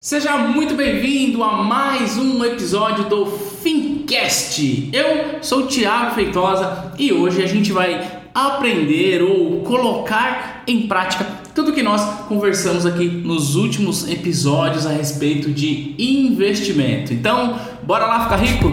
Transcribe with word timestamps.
Seja 0.00 0.38
muito 0.38 0.74
bem-vindo 0.76 1.42
a 1.42 1.64
mais 1.64 2.16
um 2.16 2.44
episódio 2.44 3.06
do 3.08 3.26
Fincast. 3.26 4.90
Eu 4.92 5.42
sou 5.42 5.64
o 5.64 5.66
Thiago 5.66 6.14
Feitosa 6.14 6.92
e 6.96 7.12
hoje 7.12 7.42
a 7.42 7.48
gente 7.48 7.72
vai 7.72 8.20
aprender 8.32 9.24
ou 9.24 9.60
colocar 9.62 10.62
em 10.68 10.86
prática 10.86 11.26
tudo 11.52 11.72
que 11.72 11.82
nós 11.82 12.00
conversamos 12.28 12.86
aqui 12.86 13.08
nos 13.08 13.56
últimos 13.56 14.08
episódios 14.08 14.86
a 14.86 14.90
respeito 14.90 15.50
de 15.50 15.96
investimento. 15.98 17.12
Então, 17.12 17.58
bora 17.82 18.06
lá 18.06 18.22
ficar 18.22 18.36
rico? 18.36 18.72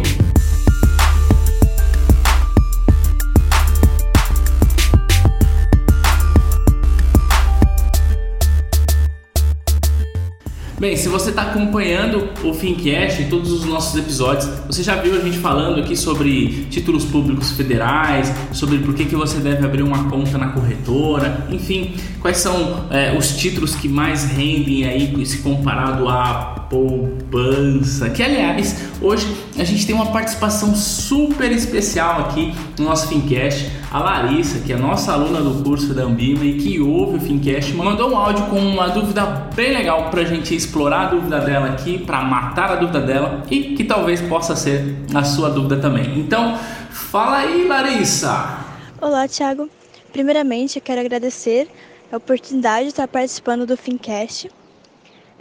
Bem, 10.85 10.95
se 10.95 11.09
você 11.09 11.31
está 11.31 11.41
acompanhando 11.41 12.29
o 12.43 12.53
Fincast 12.53 13.19
e 13.19 13.25
todos 13.25 13.51
os 13.51 13.65
nossos 13.65 13.99
episódios, 13.99 14.47
você 14.67 14.83
já 14.83 14.95
viu 14.97 15.15
a 15.15 15.19
gente 15.19 15.39
falando 15.39 15.79
aqui 15.79 15.97
sobre 15.97 16.67
títulos 16.69 17.03
públicos 17.03 17.53
federais, 17.53 18.31
sobre 18.51 18.77
por 18.77 18.93
que, 18.93 19.05
que 19.05 19.15
você 19.15 19.39
deve 19.39 19.65
abrir 19.65 19.81
uma 19.81 20.03
conta 20.11 20.37
na 20.37 20.49
corretora, 20.49 21.47
enfim, 21.49 21.95
quais 22.21 22.37
são 22.37 22.85
é, 22.91 23.17
os 23.17 23.35
títulos 23.35 23.73
que 23.73 23.89
mais 23.89 24.25
rendem 24.25 24.85
aí 24.85 25.25
se 25.25 25.39
comparado 25.39 26.07
à 26.07 26.64
poupança. 26.69 28.09
Que 28.09 28.23
aliás, 28.23 28.89
hoje 29.01 29.25
a 29.57 29.63
gente 29.63 29.85
tem 29.85 29.95
uma 29.95 30.11
participação 30.11 30.75
super 30.75 31.51
especial 31.51 32.21
aqui 32.21 32.53
no 32.77 32.85
nosso 32.85 33.07
Fincast. 33.07 33.71
A 33.91 33.99
Larissa, 33.99 34.59
que 34.59 34.73
é 34.73 34.75
nossa 34.75 35.13
aluna 35.13 35.41
do 35.41 35.63
curso 35.63 35.93
da 35.93 36.03
Ambima 36.03 36.43
e 36.43 36.57
que 36.57 36.79
ouve 36.81 37.17
o 37.17 37.21
Fincast, 37.21 37.73
mandou 37.73 38.11
um 38.11 38.17
áudio 38.17 38.45
com 38.47 38.59
uma 38.59 38.89
dúvida 38.89 39.25
bem 39.55 39.73
legal 39.73 40.09
para 40.09 40.21
a 40.21 40.25
gente 40.25 40.55
explorar 40.55 41.07
a 41.07 41.09
dúvida 41.09 41.39
dela 41.39 41.67
aqui, 41.67 41.97
para 41.97 42.21
matar 42.23 42.71
a 42.71 42.75
dúvida 42.75 43.01
dela 43.01 43.43
e 43.49 43.75
que 43.75 43.83
talvez 43.83 44.21
possa 44.21 44.55
ser 44.55 44.97
a 45.13 45.23
sua 45.23 45.49
dúvida 45.49 45.77
também. 45.77 46.19
Então, 46.19 46.57
fala 46.89 47.37
aí, 47.37 47.65
Larissa! 47.67 48.59
Olá, 49.01 49.27
Thiago. 49.27 49.69
Primeiramente, 50.11 50.77
eu 50.77 50.81
quero 50.81 51.01
agradecer 51.01 51.67
a 52.11 52.17
oportunidade 52.17 52.85
de 52.85 52.89
estar 52.89 53.07
participando 53.07 53.65
do 53.65 53.77
Fincast 53.77 54.49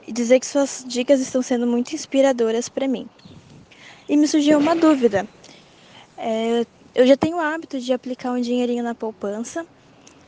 e 0.07 0.13
dizer 0.13 0.41
que 0.41 0.47
suas 0.47 0.85
dicas 0.87 1.21
estão 1.21 1.43
sendo 1.43 1.67
muito 1.67 1.95
inspiradoras 1.95 2.69
para 2.69 2.87
mim. 2.87 3.07
E 4.09 4.17
me 4.17 4.29
surgiu 4.29 4.59
uma 4.59 4.75
dúvida. 4.75 5.27
É, 6.17 6.65
eu 6.95 7.07
já 7.07 7.17
tenho 7.17 7.39
o 7.39 7.41
hábito 7.41 7.81
de 7.81 7.93
aplicar 7.93 8.33
um 8.33 8.41
dinheirinho 8.41 8.85
na 8.85 8.95
poupança, 8.95 9.67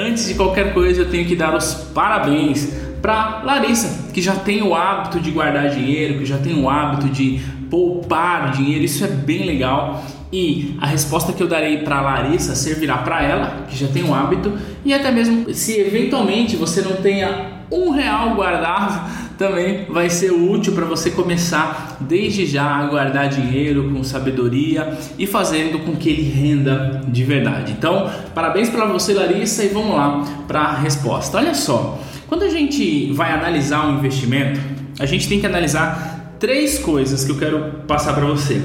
Antes 0.00 0.28
de 0.28 0.34
qualquer 0.34 0.72
coisa, 0.72 1.02
eu 1.02 1.10
tenho 1.10 1.26
que 1.26 1.36
dar 1.36 1.54
os 1.54 1.74
parabéns 1.74 2.72
para 3.02 3.42
Larissa, 3.44 4.10
que 4.14 4.22
já 4.22 4.34
tem 4.34 4.62
o 4.62 4.74
hábito 4.74 5.20
de 5.20 5.30
guardar 5.30 5.68
dinheiro, 5.68 6.20
que 6.20 6.24
já 6.24 6.38
tem 6.38 6.58
o 6.58 6.70
hábito 6.70 7.10
de 7.10 7.38
poupar 7.68 8.50
dinheiro. 8.52 8.82
Isso 8.82 9.04
é 9.04 9.08
bem 9.08 9.44
legal. 9.44 10.02
E 10.32 10.74
a 10.80 10.86
resposta 10.86 11.34
que 11.34 11.42
eu 11.42 11.46
darei 11.46 11.78
para 11.82 12.00
Larissa 12.00 12.54
servirá 12.54 12.96
para 12.98 13.22
ela, 13.22 13.66
que 13.68 13.76
já 13.76 13.88
tem 13.88 14.02
o 14.02 14.14
hábito, 14.14 14.54
e 14.86 14.94
até 14.94 15.10
mesmo 15.10 15.52
se 15.52 15.78
eventualmente 15.78 16.56
você 16.56 16.80
não 16.80 16.96
tenha 16.96 17.60
um 17.70 17.90
real 17.90 18.34
guardado, 18.34 19.19
também 19.40 19.86
vai 19.88 20.10
ser 20.10 20.32
útil 20.32 20.74
para 20.74 20.84
você 20.84 21.10
começar 21.10 21.96
desde 21.98 22.44
já 22.44 22.62
a 22.62 22.86
guardar 22.88 23.30
dinheiro 23.30 23.90
com 23.90 24.04
sabedoria 24.04 24.98
e 25.18 25.26
fazendo 25.26 25.78
com 25.78 25.96
que 25.96 26.10
ele 26.10 26.30
renda 26.30 27.00
de 27.08 27.24
verdade. 27.24 27.72
Então, 27.72 28.10
parabéns 28.34 28.68
para 28.68 28.84
você, 28.84 29.14
Larissa, 29.14 29.64
e 29.64 29.68
vamos 29.68 29.96
lá 29.96 30.26
para 30.46 30.60
a 30.60 30.76
resposta. 30.76 31.38
Olha 31.38 31.54
só, 31.54 31.98
quando 32.28 32.42
a 32.42 32.50
gente 32.50 33.10
vai 33.14 33.32
analisar 33.32 33.88
um 33.88 33.96
investimento, 33.96 34.60
a 34.98 35.06
gente 35.06 35.26
tem 35.26 35.40
que 35.40 35.46
analisar 35.46 36.36
três 36.38 36.78
coisas 36.78 37.24
que 37.24 37.30
eu 37.30 37.38
quero 37.38 37.60
passar 37.88 38.12
para 38.12 38.26
você. 38.26 38.60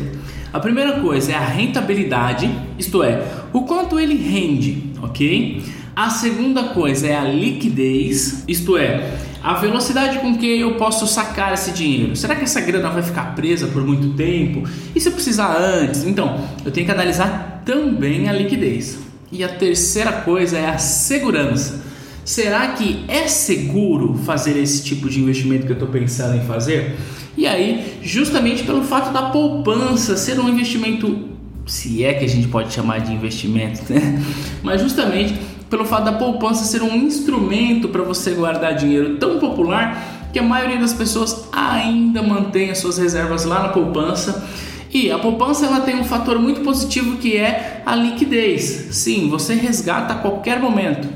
A 0.52 0.60
primeira 0.60 1.00
coisa 1.00 1.32
é 1.32 1.36
a 1.36 1.46
rentabilidade, 1.46 2.54
isto 2.78 3.02
é, 3.02 3.24
o 3.54 3.62
quanto 3.62 3.98
ele 3.98 4.16
rende, 4.16 4.92
ok? 5.02 5.64
A 5.96 6.10
segunda 6.10 6.64
coisa 6.64 7.08
é 7.08 7.16
a 7.16 7.24
liquidez, 7.24 8.44
isto 8.46 8.78
é, 8.78 9.18
a 9.46 9.54
velocidade 9.54 10.18
com 10.18 10.36
que 10.36 10.60
eu 10.60 10.74
posso 10.74 11.06
sacar 11.06 11.54
esse 11.54 11.72
dinheiro. 11.72 12.16
Será 12.16 12.36
que 12.36 12.46
essa 12.46 12.60
grana 12.60 12.90
vai 12.90 13.04
ficar 13.04 13.36
presa 13.36 13.68
por 13.68 13.86
muito 13.86 14.18
tempo? 14.18 14.68
E 14.96 15.00
se 15.00 15.08
eu 15.08 15.12
precisar 15.12 15.56
antes? 15.56 16.04
Então, 16.04 16.44
eu 16.66 16.72
tenho 16.72 16.84
que 16.84 16.92
analisar 16.92 17.62
também 17.64 18.28
a 18.28 18.34
liquidez. 18.34 18.98
E 19.32 19.44
a 19.44 19.48
terceira 19.48 20.12
coisa 20.12 20.58
é 20.58 20.68
a 20.68 20.80
segurança. 20.80 21.84
Será 22.24 22.70
que 22.70 23.06
é 23.08 23.28
seguro 23.28 24.16
fazer 24.26 24.58
esse 24.58 24.84
tipo 24.84 25.08
de 25.08 25.22
investimento 25.22 25.68
que 25.68 25.74
eu 25.74 25.76
estou 25.76 25.90
pensando 25.90 26.36
em 26.36 26.42
fazer? 26.42 26.96
E 27.38 27.46
aí, 27.46 28.00
justamente 28.02 28.64
pelo 28.64 28.82
fato 28.82 29.14
da 29.14 29.30
poupança 29.30 30.18
ser 30.18 30.40
um 30.40 30.50
investimento, 30.50 31.20
se 31.68 32.04
é 32.04 32.16
que 32.16 32.26
a 32.26 32.30
gente 32.30 32.48
pode 32.48 32.74
chamar 32.74 32.98
de 33.02 33.14
investimento, 33.14 33.94
né? 33.94 34.24
Mas 34.64 34.82
justamente 34.82 35.36
pelo 35.76 35.84
fato 35.84 36.06
da 36.06 36.14
poupança 36.14 36.64
ser 36.64 36.82
um 36.82 36.96
instrumento 36.96 37.90
para 37.90 38.02
você 38.02 38.32
guardar 38.32 38.76
dinheiro 38.76 39.18
tão 39.18 39.40
popular 39.40 40.30
que 40.32 40.40
a 40.40 40.42
maioria 40.42 40.78
das 40.78 40.94
pessoas 40.94 41.50
ainda 41.52 42.24
mantém 42.24 42.72
as 42.72 42.78
suas 42.78 42.98
reservas 42.98 43.44
lá 43.44 43.64
na 43.64 43.70
poupança. 43.70 44.48
E 44.90 45.12
a 45.12 45.20
poupança 45.20 45.66
ela 45.66 45.82
tem 45.82 46.00
um 46.00 46.06
fator 46.06 46.40
muito 46.40 46.62
positivo 46.62 47.18
que 47.18 47.36
é 47.36 47.84
a 47.86 47.94
liquidez. 47.94 48.88
Sim, 48.92 49.28
você 49.28 49.54
resgata 49.54 50.14
a 50.14 50.18
qualquer 50.18 50.62
momento. 50.62 51.10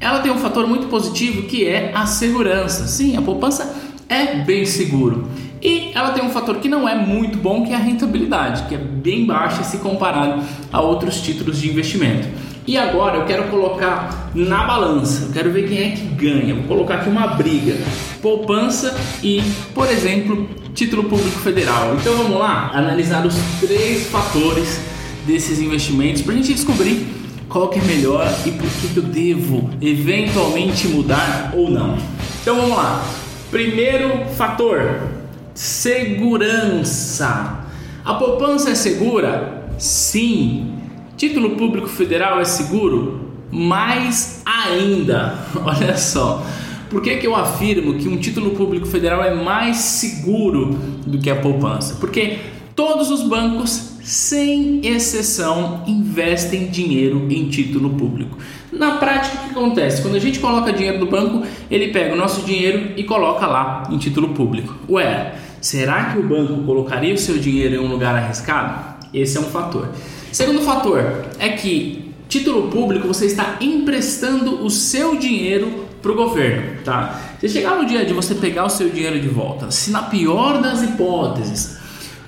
Ela 0.00 0.20
tem 0.20 0.32
um 0.32 0.38
fator 0.38 0.66
muito 0.66 0.86
positivo 0.86 1.42
que 1.42 1.66
é 1.66 1.92
a 1.94 2.06
segurança. 2.06 2.86
Sim, 2.86 3.14
a 3.14 3.20
poupança 3.20 3.76
é 4.08 4.36
bem 4.36 4.64
seguro. 4.64 5.28
E 5.60 5.90
ela 5.94 6.12
tem 6.12 6.24
um 6.24 6.30
fator 6.30 6.56
que 6.56 6.68
não 6.68 6.88
é 6.88 6.94
muito 6.94 7.36
bom, 7.36 7.66
que 7.66 7.74
é 7.74 7.76
a 7.76 7.78
rentabilidade, 7.78 8.62
que 8.68 8.74
é 8.74 8.78
bem 8.78 9.26
baixa 9.26 9.62
se 9.64 9.76
comparado 9.78 10.42
a 10.72 10.80
outros 10.80 11.20
títulos 11.20 11.60
de 11.60 11.68
investimento. 11.68 12.47
E 12.68 12.76
agora 12.76 13.16
eu 13.16 13.24
quero 13.24 13.44
colocar 13.44 14.30
na 14.34 14.64
balança, 14.64 15.24
eu 15.24 15.32
quero 15.32 15.50
ver 15.50 15.66
quem 15.66 15.78
é 15.78 15.90
que 15.92 16.02
ganha. 16.02 16.54
Vou 16.54 16.64
colocar 16.64 16.96
aqui 16.96 17.08
uma 17.08 17.28
briga: 17.28 17.74
poupança 18.20 18.94
e, 19.22 19.42
por 19.74 19.88
exemplo, 19.88 20.46
título 20.74 21.04
público 21.04 21.38
federal. 21.38 21.96
Então 21.98 22.14
vamos 22.14 22.38
lá 22.38 22.70
analisar 22.74 23.26
os 23.26 23.34
três 23.58 24.08
fatores 24.08 24.82
desses 25.26 25.60
investimentos 25.60 26.20
para 26.20 26.34
a 26.34 26.36
gente 26.36 26.52
descobrir 26.52 27.06
qual 27.48 27.70
que 27.70 27.78
é 27.78 27.82
melhor 27.84 28.30
e 28.44 28.50
por 28.50 28.68
que, 28.68 28.88
que 28.88 28.96
eu 28.98 29.02
devo 29.02 29.70
eventualmente 29.80 30.88
mudar 30.88 31.54
ou 31.56 31.70
não. 31.70 31.96
Então 32.42 32.54
vamos 32.54 32.76
lá. 32.76 33.02
Primeiro 33.50 34.26
fator: 34.36 35.08
segurança. 35.54 37.60
A 38.04 38.12
poupança 38.12 38.68
é 38.68 38.74
segura? 38.74 39.70
Sim. 39.78 40.77
Título 41.18 41.56
público 41.56 41.88
federal 41.88 42.40
é 42.40 42.44
seguro? 42.44 43.32
Mais 43.50 44.40
ainda. 44.46 45.36
Olha 45.66 45.96
só. 45.96 46.46
Por 46.88 47.02
que, 47.02 47.16
que 47.16 47.26
eu 47.26 47.34
afirmo 47.34 47.94
que 47.94 48.08
um 48.08 48.16
título 48.18 48.52
público 48.52 48.86
federal 48.86 49.24
é 49.24 49.34
mais 49.34 49.78
seguro 49.78 50.78
do 51.04 51.18
que 51.18 51.28
a 51.28 51.34
poupança? 51.34 51.96
Porque 51.96 52.38
todos 52.76 53.10
os 53.10 53.24
bancos 53.24 53.98
sem 54.00 54.80
exceção, 54.86 55.82
investem 55.88 56.68
dinheiro 56.68 57.26
em 57.28 57.48
título 57.48 57.90
público. 57.90 58.38
Na 58.70 58.92
prática, 58.92 59.38
o 59.38 59.40
que 59.40 59.50
acontece? 59.50 60.00
Quando 60.00 60.14
a 60.14 60.20
gente 60.20 60.38
coloca 60.38 60.72
dinheiro 60.72 61.00
no 61.00 61.06
banco, 61.06 61.44
ele 61.68 61.88
pega 61.88 62.14
o 62.14 62.16
nosso 62.16 62.42
dinheiro 62.42 62.92
e 62.96 63.02
coloca 63.02 63.44
lá 63.44 63.82
em 63.90 63.98
título 63.98 64.28
público. 64.28 64.72
Ué, 64.88 65.34
será 65.60 66.12
que 66.12 66.18
o 66.20 66.22
banco 66.22 66.62
colocaria 66.62 67.12
o 67.12 67.18
seu 67.18 67.38
dinheiro 67.38 67.74
em 67.74 67.78
um 67.78 67.88
lugar 67.88 68.14
arriscado? 68.14 68.96
Esse 69.12 69.36
é 69.36 69.40
um 69.40 69.44
fator. 69.44 69.88
Segundo 70.32 70.60
fator 70.60 71.26
é 71.38 71.50
que 71.50 72.12
título 72.28 72.70
público 72.70 73.08
você 73.08 73.26
está 73.26 73.56
emprestando 73.60 74.64
o 74.64 74.70
seu 74.70 75.16
dinheiro 75.16 75.86
para 76.02 76.12
o 76.12 76.14
governo, 76.14 76.82
tá? 76.84 77.20
Se 77.40 77.48
chegar 77.48 77.76
no 77.76 77.86
dia 77.86 78.04
de 78.04 78.12
você 78.12 78.34
pegar 78.34 78.64
o 78.64 78.68
seu 78.68 78.88
dinheiro 78.90 79.18
de 79.18 79.28
volta, 79.28 79.70
se 79.70 79.90
na 79.90 80.02
pior 80.02 80.60
das 80.60 80.82
hipóteses 80.82 81.78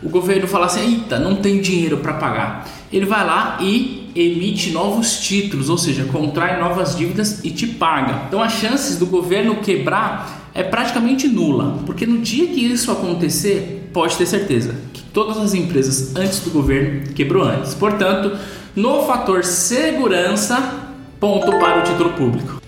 o 0.02 0.08
governo 0.08 0.46
falar 0.46 0.66
assim, 0.66 0.94
eita, 0.94 1.18
não 1.18 1.36
tem 1.36 1.60
dinheiro 1.60 1.98
para 1.98 2.14
pagar, 2.14 2.66
ele 2.90 3.04
vai 3.04 3.24
lá 3.24 3.58
e 3.60 4.10
emite 4.14 4.70
novos 4.70 5.20
títulos, 5.20 5.68
ou 5.68 5.78
seja, 5.78 6.04
contrai 6.04 6.58
novas 6.58 6.96
dívidas 6.96 7.44
e 7.44 7.50
te 7.50 7.66
paga. 7.66 8.24
Então 8.26 8.42
as 8.42 8.54
chances 8.54 8.96
do 8.96 9.06
governo 9.06 9.56
quebrar 9.56 10.50
é 10.54 10.62
praticamente 10.62 11.28
nula, 11.28 11.78
porque 11.86 12.06
no 12.06 12.18
dia 12.18 12.46
que 12.46 12.60
isso 12.60 12.90
acontecer, 12.90 13.79
pode 13.92 14.16
ter 14.16 14.26
certeza 14.26 14.74
que 14.92 15.02
todas 15.02 15.36
as 15.36 15.54
empresas 15.54 16.14
antes 16.16 16.40
do 16.40 16.50
governo 16.50 17.12
quebrou 17.14 17.44
antes. 17.44 17.74
Portanto, 17.74 18.36
no 18.74 19.04
fator 19.04 19.44
segurança, 19.44 20.88
ponto 21.18 21.50
para 21.58 21.80
o 21.80 21.82
título 21.82 22.10
público. 22.10 22.60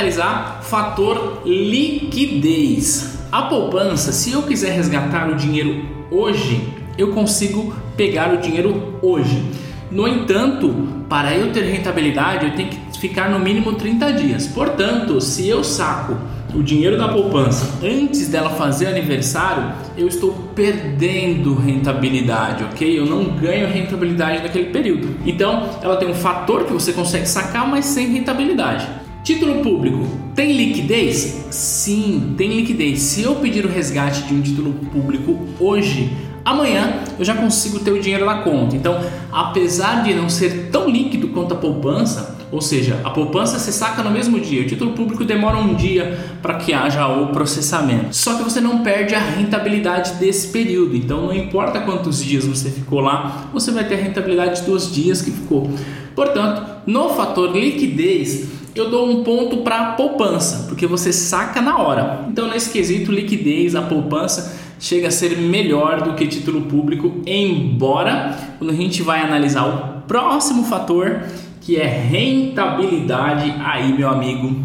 analisar 0.00 0.60
fator 0.62 1.42
liquidez. 1.44 3.18
A 3.30 3.42
poupança, 3.42 4.12
se 4.12 4.32
eu 4.32 4.42
quiser 4.42 4.72
resgatar 4.72 5.28
o 5.28 5.36
dinheiro 5.36 5.84
hoje, 6.10 6.68
eu 6.96 7.12
consigo 7.12 7.74
pegar 7.96 8.34
o 8.34 8.38
dinheiro 8.38 8.98
hoje. 9.02 9.59
No 9.90 10.06
entanto, 10.06 11.04
para 11.08 11.34
eu 11.34 11.52
ter 11.52 11.64
rentabilidade, 11.64 12.46
eu 12.46 12.54
tenho 12.54 12.68
que 12.68 12.98
ficar 12.98 13.28
no 13.30 13.40
mínimo 13.40 13.72
30 13.74 14.12
dias. 14.12 14.46
Portanto, 14.46 15.20
se 15.20 15.48
eu 15.48 15.64
saco 15.64 16.16
o 16.54 16.62
dinheiro 16.62 16.96
da 16.96 17.08
poupança 17.08 17.78
antes 17.82 18.28
dela 18.28 18.50
fazer 18.50 18.86
aniversário, 18.86 19.72
eu 19.96 20.06
estou 20.06 20.32
perdendo 20.54 21.54
rentabilidade, 21.54 22.64
ok? 22.64 22.98
Eu 22.98 23.06
não 23.06 23.24
ganho 23.36 23.68
rentabilidade 23.68 24.42
naquele 24.42 24.66
período. 24.66 25.16
Então, 25.26 25.70
ela 25.82 25.96
tem 25.96 26.08
um 26.08 26.14
fator 26.14 26.64
que 26.64 26.72
você 26.72 26.92
consegue 26.92 27.28
sacar, 27.28 27.66
mas 27.68 27.84
sem 27.86 28.08
rentabilidade. 28.08 28.86
Título 29.22 29.62
público 29.62 30.06
tem 30.34 30.52
liquidez? 30.52 31.44
Sim, 31.50 32.34
tem 32.38 32.48
liquidez. 32.56 33.00
Se 33.00 33.22
eu 33.22 33.34
pedir 33.34 33.66
o 33.66 33.68
resgate 33.68 34.22
de 34.22 34.32
um 34.32 34.40
título 34.40 34.72
público 34.72 35.38
hoje, 35.58 36.10
amanhã 36.42 37.04
eu 37.18 37.24
já 37.24 37.34
consigo 37.34 37.80
ter 37.80 37.90
o 37.90 38.00
dinheiro 38.00 38.24
na 38.24 38.38
conta. 38.38 38.74
Então, 38.74 38.98
apesar 39.30 40.02
de 40.02 40.14
não 40.14 40.30
ser 40.30 40.70
tão 40.72 40.88
líquido 40.88 41.28
quanto 41.28 41.52
a 41.52 41.56
poupança, 41.58 42.38
ou 42.50 42.62
seja, 42.62 42.98
a 43.04 43.10
poupança 43.10 43.58
se 43.58 43.70
saca 43.72 44.02
no 44.02 44.10
mesmo 44.10 44.40
dia, 44.40 44.62
o 44.62 44.66
título 44.66 44.92
público 44.92 45.22
demora 45.22 45.58
um 45.58 45.74
dia 45.74 46.18
para 46.40 46.54
que 46.54 46.72
haja 46.72 47.06
o 47.06 47.28
processamento. 47.28 48.16
Só 48.16 48.38
que 48.38 48.42
você 48.42 48.60
não 48.60 48.82
perde 48.82 49.14
a 49.14 49.20
rentabilidade 49.20 50.14
desse 50.14 50.48
período. 50.48 50.96
Então, 50.96 51.26
não 51.26 51.34
importa 51.34 51.80
quantos 51.80 52.24
dias 52.24 52.46
você 52.46 52.70
ficou 52.70 53.00
lá, 53.00 53.50
você 53.52 53.70
vai 53.70 53.84
ter 53.84 53.96
a 53.96 53.98
rentabilidade 53.98 54.62
dos 54.62 54.92
dias 54.92 55.20
que 55.20 55.30
ficou. 55.30 55.70
Portanto, 56.14 56.62
no 56.86 57.10
fator 57.10 57.54
liquidez, 57.54 58.59
eu 58.80 58.90
dou 58.90 59.08
um 59.08 59.22
ponto 59.22 59.58
para 59.58 59.92
poupança, 59.92 60.66
porque 60.68 60.86
você 60.86 61.12
saca 61.12 61.60
na 61.60 61.78
hora. 61.78 62.24
Então, 62.28 62.48
nesse 62.48 62.70
quesito, 62.70 63.12
liquidez, 63.12 63.74
a 63.74 63.82
poupança 63.82 64.58
chega 64.78 65.08
a 65.08 65.10
ser 65.10 65.36
melhor 65.36 66.00
do 66.02 66.14
que 66.14 66.26
título 66.26 66.62
público, 66.62 67.20
embora 67.26 68.36
quando 68.58 68.70
a 68.70 68.74
gente 68.74 69.02
vai 69.02 69.20
analisar 69.20 69.66
o 69.66 70.00
próximo 70.08 70.64
fator, 70.64 71.20
que 71.60 71.76
é 71.76 71.86
rentabilidade, 71.86 73.54
aí, 73.62 73.92
meu 73.92 74.08
amigo, 74.08 74.64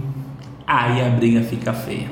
aí 0.66 1.02
a 1.02 1.10
briga 1.10 1.42
fica 1.42 1.74
feia. 1.74 2.10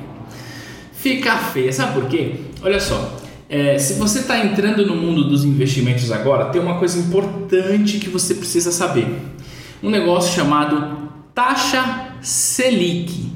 Fica 0.92 1.38
feia, 1.38 1.72
sabe 1.72 1.94
por 1.94 2.10
quê? 2.10 2.36
Olha 2.62 2.80
só, 2.80 3.18
é, 3.50 3.78
se 3.78 3.94
você 3.94 4.20
está 4.20 4.44
entrando 4.44 4.86
no 4.86 4.96
mundo 4.96 5.24
dos 5.24 5.46
investimentos 5.46 6.12
agora, 6.12 6.46
tem 6.46 6.62
uma 6.62 6.78
coisa 6.80 7.00
importante 7.00 7.98
que 7.98 8.10
você 8.10 8.36
precisa 8.36 8.72
saber. 8.72 9.08
Um 9.82 9.90
negócio 9.90 10.34
chamado 10.36 11.04
taxa 11.34 12.10
Selic. 12.22 13.32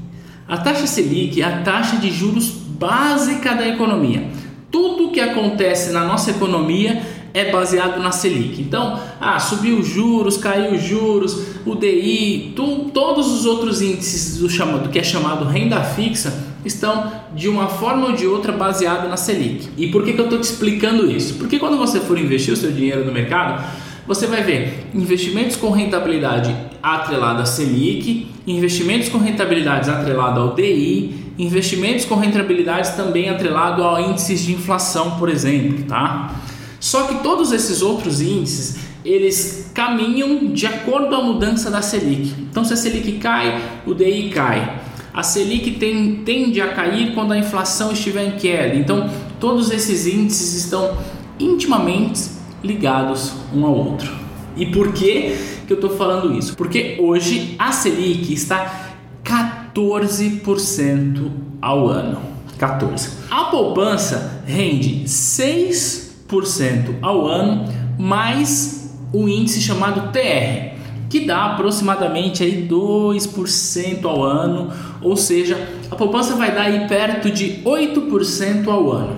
A 0.48 0.58
taxa 0.58 0.88
Selic 0.88 1.42
é 1.42 1.46
a 1.46 1.62
taxa 1.62 1.98
de 1.98 2.12
juros 2.12 2.48
básica 2.48 3.56
da 3.56 3.68
economia. 3.68 4.28
Tudo 4.72 5.12
que 5.12 5.20
acontece 5.20 5.92
na 5.92 6.06
nossa 6.06 6.32
economia 6.32 7.02
é 7.34 7.52
baseado 7.52 8.02
na 8.02 8.12
Selic. 8.12 8.62
Então, 8.62 9.00
ah, 9.20 9.40
subiu 9.40 9.80
os 9.80 9.88
juros, 9.88 10.38
caiu 10.38 10.74
os 10.74 10.84
juros, 10.84 11.42
o 11.66 11.76
DI, 11.76 12.54
tu, 12.56 12.90
todos 12.94 13.28
os 13.32 13.46
outros 13.46 13.82
índices 13.82 14.38
do, 14.38 14.50
chamado, 14.50 14.90
que 14.90 15.00
é 15.00 15.04
chamado 15.04 15.46
renda 15.46 15.82
fixa 15.84 16.46
estão 16.66 17.12
de 17.34 17.48
uma 17.48 17.68
forma 17.68 18.08
ou 18.08 18.12
de 18.14 18.28
outra 18.28 18.52
baseado 18.52 19.08
na 19.08 19.18
Selic. 19.18 19.70
E 19.78 19.88
por 19.88 20.04
que, 20.04 20.14
que 20.14 20.20
eu 20.20 20.26
estou 20.26 20.40
te 20.40 20.44
explicando 20.44 21.10
isso? 21.10 21.36
Porque 21.36 21.60
quando 21.60 21.78
você 21.78 22.00
for 22.00 22.18
investir 22.18 22.54
o 22.54 22.58
seu 22.58 22.72
dinheiro 22.72 23.06
no 23.06 23.12
mercado, 23.12 23.64
você 24.08 24.26
vai 24.26 24.42
ver 24.42 24.88
investimentos 24.94 25.58
com 25.58 25.70
rentabilidade 25.70 26.56
atrelada 26.82 27.44
à 27.44 27.46
Selic, 27.46 28.28
investimentos 28.48 29.10
com 29.10 29.18
rentabilidades 29.18 29.90
atrelado 29.90 30.40
ao 30.40 30.56
DI, 30.56 31.34
investimentos 31.38 32.06
com 32.06 32.16
rentabilidades 32.16 32.92
também 32.92 33.30
atrelado 33.30 33.84
a 33.84 34.02
índices 34.02 34.42
de 34.44 34.54
inflação, 34.54 35.18
por 35.20 35.30
exemplo, 35.30 35.84
tá? 35.84 36.34
Só 36.80 37.04
que 37.04 37.16
todos 37.22 37.52
esses 37.52 37.82
outros 37.82 38.22
índices, 38.22 38.78
eles 39.04 39.72
caminham 39.74 40.48
de 40.48 40.66
acordo 40.66 41.10
com 41.10 41.16
a 41.16 41.24
mudança 41.24 41.70
da 41.70 41.82
Selic. 41.82 42.34
Então, 42.50 42.64
se 42.64 42.74
a 42.74 42.78
Selic 42.78 43.14
cai, 43.14 43.62
o 43.86 43.94
DI 43.94 44.30
cai. 44.30 44.82
A 45.14 45.24
Selic 45.24 45.72
tem, 45.72 46.22
tende 46.24 46.62
a 46.62 46.70
cair 46.70 47.14
quando 47.14 47.34
a 47.34 47.38
inflação 47.38 47.92
estiver 47.92 48.24
em 48.24 48.32
queda. 48.38 48.76
Então, 48.76 49.10
todos 49.40 49.72
esses 49.72 50.06
índices 50.06 50.54
estão 50.54 50.98
intimamente 51.40 52.37
ligados 52.68 53.34
um 53.54 53.66
ao 53.66 53.74
outro. 53.74 54.12
E 54.56 54.66
por 54.66 54.92
que, 54.92 55.38
que 55.66 55.74
eu 55.74 55.76
estou 55.76 55.92
falando 55.92 56.38
isso? 56.38 56.56
Porque 56.56 56.98
hoje 57.00 57.56
a 57.58 57.72
Selic 57.72 58.34
está 58.34 58.92
14% 59.24 61.32
ao 61.62 61.88
ano. 61.88 62.22
14. 62.58 63.10
A 63.30 63.46
poupança 63.46 64.44
rende 64.46 65.04
6% 65.06 66.96
ao 67.02 67.28
ano 67.28 67.66
mais 68.00 68.92
o 69.14 69.30
índice 69.30 69.62
chamado 69.62 70.12
TR, 70.12 70.76
que 71.10 71.22
dá 71.22 71.46
aproximadamente 71.46 72.44
aí 72.44 72.68
2% 72.68 74.06
ao 74.06 74.24
ano, 74.24 74.72
ou 75.02 75.16
seja, 75.16 75.58
a 75.90 75.96
poupança 75.96 76.36
vai 76.36 76.54
dar 76.54 76.64
aí 76.64 76.88
perto 76.88 77.32
de 77.32 77.62
8% 77.64 78.68
ao 78.68 78.92
ano. 78.92 79.16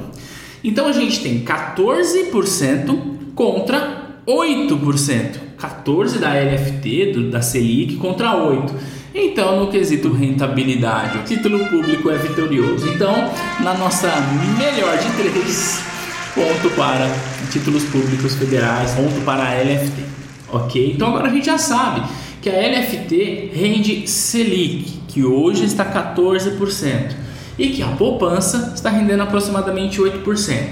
Então 0.64 0.88
a 0.88 0.92
gente 0.92 1.22
tem 1.22 1.44
14% 1.44 3.19
contra 3.36 4.20
8%. 4.28 5.50
14 5.58 6.20
da 6.20 6.34
LFT, 6.34 7.12
do, 7.12 7.30
da 7.30 7.42
Selic, 7.42 7.98
contra 7.98 8.34
8. 8.36 8.74
Então, 9.14 9.60
no 9.60 9.72
quesito 9.72 10.14
rentabilidade, 10.14 11.18
o 11.18 11.24
título 11.24 11.66
público 11.68 12.10
é 12.10 12.18
vitorioso. 12.18 12.88
Então, 12.88 13.14
na 13.60 13.74
nossa 13.74 14.08
melhor 14.58 14.98
de 14.98 15.10
três, 15.18 15.82
ponto 16.34 16.70
para 16.76 17.10
títulos 17.52 17.84
públicos 17.86 18.36
federais, 18.36 18.92
ponto 18.92 19.20
para 19.26 19.44
a 19.44 19.62
LFT. 19.62 20.02
Ok? 20.52 20.94
Então, 20.96 21.10
agora 21.10 21.28
a 21.28 21.34
gente 21.34 21.48
já 21.48 21.58
sabe 21.58 22.08
que 22.42 22.50
a 22.50 22.54
LFT 22.54 23.52
rende 23.54 24.08
Selic, 24.08 25.02
que 25.08 25.26
hoje 25.26 25.66
está 25.66 25.84
14%, 25.84 27.16
e 27.58 27.70
que 27.70 27.84
a 27.84 27.88
poupança 27.88 28.72
está 28.74 28.90
rendendo 28.90 29.24
aproximadamente 29.24 30.00
8%. 30.00 30.70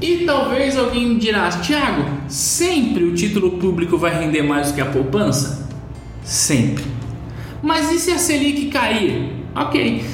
E 0.00 0.24
talvez 0.24 0.78
alguém 0.78 1.18
dirá, 1.18 1.48
Tiago, 1.48 2.04
sempre 2.28 3.04
o 3.04 3.14
título 3.14 3.52
público 3.52 3.98
vai 3.98 4.16
render 4.16 4.42
mais 4.42 4.68
do 4.68 4.74
que 4.74 4.80
a 4.80 4.86
poupança? 4.86 5.68
Sempre. 6.22 6.84
Mas 7.62 7.90
e 7.90 7.98
se 7.98 8.12
a 8.12 8.18
Selic 8.18 8.66
cair? 8.66 9.32
Ok. 9.56 10.04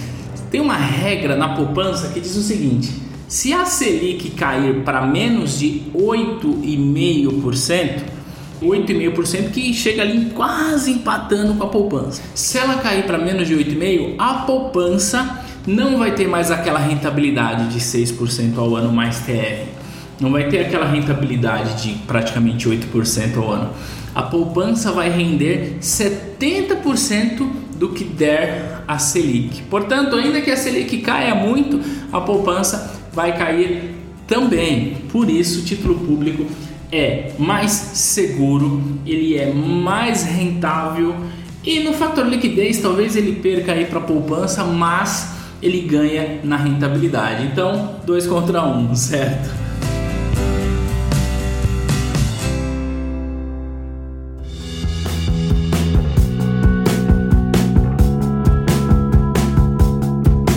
Tem 0.50 0.60
uma 0.60 0.76
regra 0.76 1.36
na 1.36 1.50
poupança 1.50 2.08
que 2.08 2.20
diz 2.20 2.34
o 2.36 2.42
seguinte: 2.42 2.90
se 3.28 3.52
a 3.52 3.66
Selic 3.66 4.30
cair 4.30 4.82
para 4.84 5.06
menos 5.06 5.58
de 5.58 5.82
8,5%, 5.94 8.02
8,5% 8.62 9.50
que 9.50 9.74
chega 9.74 10.00
ali 10.00 10.30
quase 10.30 10.92
empatando 10.92 11.52
com 11.54 11.64
a 11.64 11.68
poupança. 11.68 12.22
Se 12.34 12.56
ela 12.56 12.76
cair 12.76 13.04
para 13.04 13.18
menos 13.18 13.46
de 13.46 13.54
8,5%, 13.54 14.14
a 14.18 14.34
poupança 14.46 15.43
não 15.66 15.99
vai 15.99 16.14
ter 16.14 16.28
mais 16.28 16.50
aquela 16.50 16.78
rentabilidade 16.78 17.68
de 17.68 17.80
6% 17.80 18.59
ao 18.59 18.76
ano 18.76 18.92
mais 18.92 19.21
TR. 19.21 19.66
Não 20.21 20.30
vai 20.30 20.49
ter 20.49 20.61
aquela 20.61 20.87
rentabilidade 20.87 21.83
de 21.83 21.99
praticamente 22.00 22.68
8% 22.68 23.37
ao 23.37 23.50
ano. 23.50 23.71
A 24.14 24.23
poupança 24.23 24.92
vai 24.92 25.11
render 25.11 25.78
70% 25.80 27.49
do 27.76 27.88
que 27.88 28.04
der 28.04 28.85
a 28.87 28.99
Selic. 28.99 29.62
Portanto, 29.62 30.14
ainda 30.16 30.40
que 30.40 30.50
a 30.50 30.56
Selic 30.56 30.99
caia 30.99 31.35
muito, 31.35 31.80
a 32.12 32.21
poupança 32.21 33.00
vai 33.12 33.37
cair 33.37 33.94
também. 34.26 34.99
Por 35.11 35.28
isso, 35.28 35.61
o 35.61 35.64
título 35.64 35.97
público 35.97 36.47
é 36.92 37.33
mais 37.38 37.73
seguro, 37.73 39.00
ele 39.04 39.37
é 39.37 39.52
mais 39.52 40.23
rentável 40.23 41.16
E 41.64 41.80
no 41.80 41.94
fator 41.94 42.26
liquidez, 42.26 42.78
talvez 42.78 43.16
ele 43.16 43.37
perca 43.37 43.73
aí 43.73 43.87
para 43.87 43.99
poupança, 43.99 44.62
mas 44.64 45.33
ele 45.62 45.80
ganha 45.82 46.40
na 46.44 46.56
rentabilidade. 46.56 47.44
Então, 47.44 47.96
dois 48.04 48.26
contra 48.26 48.64
um, 48.64 48.92
certo? 48.96 49.50